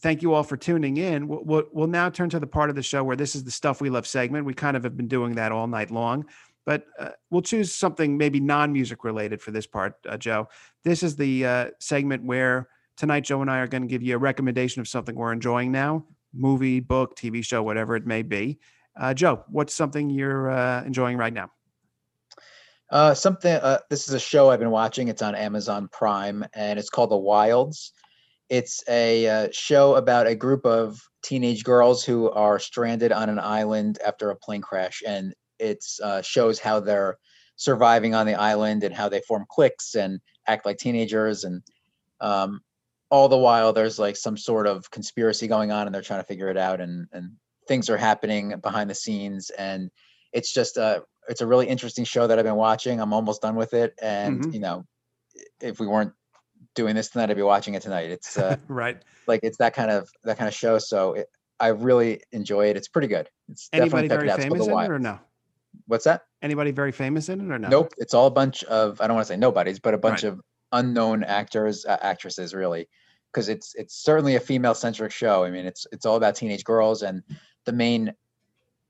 [0.00, 1.28] thank you all for tuning in.
[1.28, 3.50] We'll, we'll, we'll now turn to the part of the show where this is the
[3.50, 4.46] stuff we love segment.
[4.46, 6.26] We kind of have been doing that all night long,
[6.66, 10.48] but uh, we'll choose something maybe non-music related for this part, uh, Joe.
[10.84, 14.16] This is the uh, segment where tonight Joe and I are going to give you
[14.16, 16.04] a recommendation of something we're enjoying now,
[16.34, 18.58] movie, book, TV show, whatever it may be.
[18.98, 21.50] Uh, Joe, what's something you're uh, enjoying right now?
[22.90, 23.60] Uh, something.
[23.88, 25.08] This is a show I've been watching.
[25.08, 27.92] It's on Amazon Prime, and it's called The Wilds.
[28.48, 33.98] It's a show about a group of teenage girls who are stranded on an island
[34.04, 37.16] after a plane crash, and it uh, shows how they're
[37.56, 41.62] surviving on the island and how they form cliques and act like teenagers and
[42.20, 42.60] um,
[43.10, 46.26] all the while there's like some sort of conspiracy going on and they're trying to
[46.26, 47.32] figure it out and and
[47.68, 49.90] things are happening behind the scenes and
[50.32, 53.00] it's just a it's a really interesting show that I've been watching.
[53.00, 54.54] I'm almost done with it and Mhm.
[54.54, 54.84] you know
[55.60, 56.12] if we weren't
[56.74, 58.10] doing this tonight I'd be watching it tonight.
[58.10, 59.02] It's uh, right.
[59.26, 61.28] like it's that kind of that kind of show so it,
[61.58, 62.76] I really enjoy it.
[62.76, 63.30] It's pretty good.
[63.48, 64.52] It's Anybody definitely very check it out.
[64.52, 65.18] Famous in it or no?
[65.86, 66.22] What's that?
[66.42, 67.68] Anybody very famous in it or no?
[67.68, 67.94] Nope.
[67.98, 70.32] It's all a bunch of I don't want to say nobodies, but a bunch Right.
[70.32, 70.40] of
[70.72, 72.88] unknown actors, uh, actresses, really,
[73.32, 75.44] because it's it's certainly a female centric show.
[75.44, 77.22] I mean, it's it's all about teenage girls, and
[77.64, 78.14] the main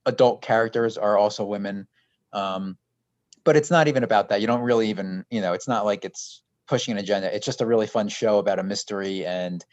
[0.07, 1.87] adult characters are also women.
[2.33, 2.79] Um,
[3.45, 4.41] but it's not even about that.
[4.41, 5.53] You don't really even you know.
[5.53, 7.35] It's not like it's pushing an agenda.
[7.35, 9.65] It's just a really fun show about a mystery and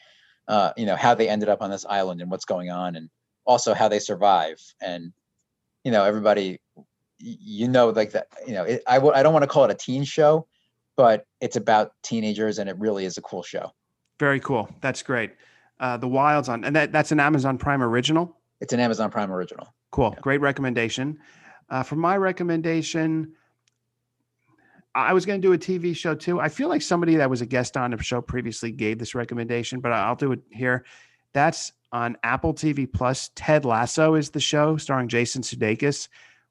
[0.47, 3.09] uh, you know how they ended up on this island and what's going on, and
[3.45, 4.59] also how they survive.
[4.81, 5.13] And
[5.83, 6.59] you know, everybody
[7.25, 9.71] you know like that you know it, I w- I don't want to call it
[9.71, 10.45] a teen show
[10.97, 13.71] but it's about teenagers and it really is a cool show
[14.19, 14.69] Very cool.
[14.81, 15.31] That's great.
[15.79, 18.37] Uh, the Wilds on, and that, that's an Amazon Prime original.
[18.61, 20.11] it's an amazon prime original Cool.
[20.13, 20.21] Yeah.
[20.21, 21.19] Great recommendation.
[21.69, 23.33] Uh, for my recommendation,
[24.95, 26.39] I was going to do a TV show too.
[26.39, 29.79] I feel like somebody that was a guest on a show previously gave this recommendation,
[29.79, 30.85] but I'll do it here.
[31.33, 33.31] That's on Apple TV Plus.
[33.35, 36.07] Ted Lasso is the show starring Jason Sudeikis,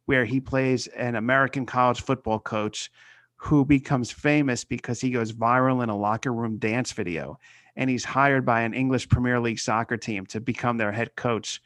[0.07, 2.91] where he plays an American college football coach
[3.37, 7.39] who becomes famous because he goes viral in a locker room dance video.
[7.75, 11.61] And he's hired by an English Premier League soccer team to become their head coach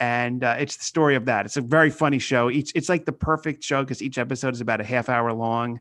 [0.00, 1.44] and uh, it's the story of that.
[1.44, 2.50] It's a very funny show.
[2.50, 5.80] Each it's like the perfect show because each episode is about a half hour long,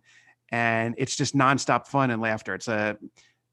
[0.52, 2.54] and it's just nonstop fun and laughter.
[2.54, 2.98] It's a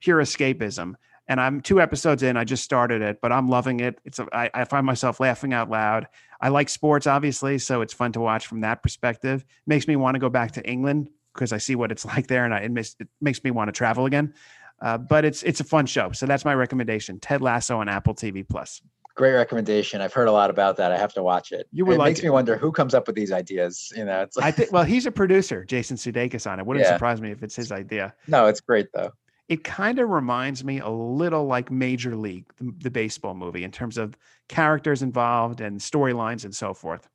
[0.00, 0.94] pure escapism.
[1.28, 2.36] And I'm two episodes in.
[2.36, 3.98] I just started it, but I'm loving it.
[4.04, 6.06] It's a, I, I find myself laughing out loud.
[6.40, 9.44] I like sports, obviously, so it's fun to watch from that perspective.
[9.66, 12.44] Makes me want to go back to England because I see what it's like there,
[12.44, 14.34] and I, it, makes, it makes me want to travel again.
[14.80, 18.14] Uh, but it's it's a fun show, so that's my recommendation: Ted Lasso on Apple
[18.14, 18.82] TV Plus.
[19.14, 21.94] great recommendation i've heard a lot about that i have to watch it You would
[21.94, 22.24] it like makes it.
[22.24, 24.44] me wonder who comes up with these ideas you know it's like.
[24.44, 24.72] I think.
[24.72, 26.66] Well, he's a producer, Jason Sudeikis, on it.
[26.66, 26.92] Wouldn't Yeah.
[26.92, 28.12] surprise me if it's his idea.
[28.28, 29.12] no it's great though
[29.48, 33.70] It kind of reminds me a little like Major League, the, the baseball movie, in
[33.70, 34.16] terms of
[34.48, 37.08] characters involved and storylines and so forth.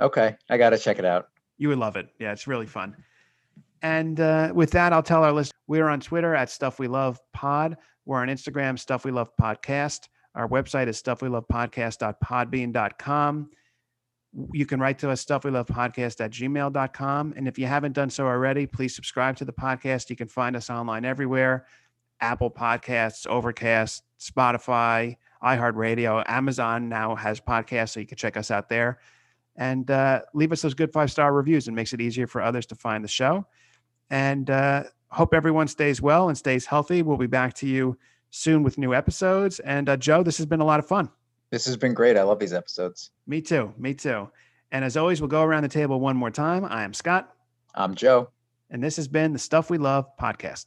[0.00, 2.08] okay i gotta check it out You would love it.
[2.18, 2.96] Yeah, it's really fun.
[3.82, 7.18] And uh, with that, I'll tell our list we're on Twitter at Stuff We Love
[7.32, 7.76] Pod.
[8.06, 10.08] We're on Instagram, Stuff We Love Podcast.
[10.34, 13.50] Our website is stuffwelovepodcast.podbean.com.
[14.52, 17.34] You can write to us, stuffwelovepodcast at gmail.com.
[17.36, 20.08] And if you haven't done so already, please subscribe to the podcast.
[20.08, 21.66] You can find us online everywhere
[22.20, 26.24] Apple Podcasts, Overcast, Spotify, iHeartRadio.
[26.28, 29.00] Amazon now has podcasts, so you can check us out there
[29.56, 31.68] and uh, leave us those good five star reviews.
[31.68, 33.46] It makes it easier for others to find the show.
[34.10, 37.02] And uh, hope everyone stays well and stays healthy.
[37.02, 37.98] We'll be back to you
[38.30, 39.60] soon with new episodes.
[39.60, 41.10] And uh, Joe, this has been a lot of fun.
[41.52, 43.72] This has been great i love these episodes Me too.
[43.78, 44.28] Me too.
[44.72, 46.64] And as always, we'll go around the table one more time.
[46.64, 47.32] I am Scott,
[47.76, 48.30] i'm joe
[48.70, 50.66] and this has been the Stuff We Love podcast.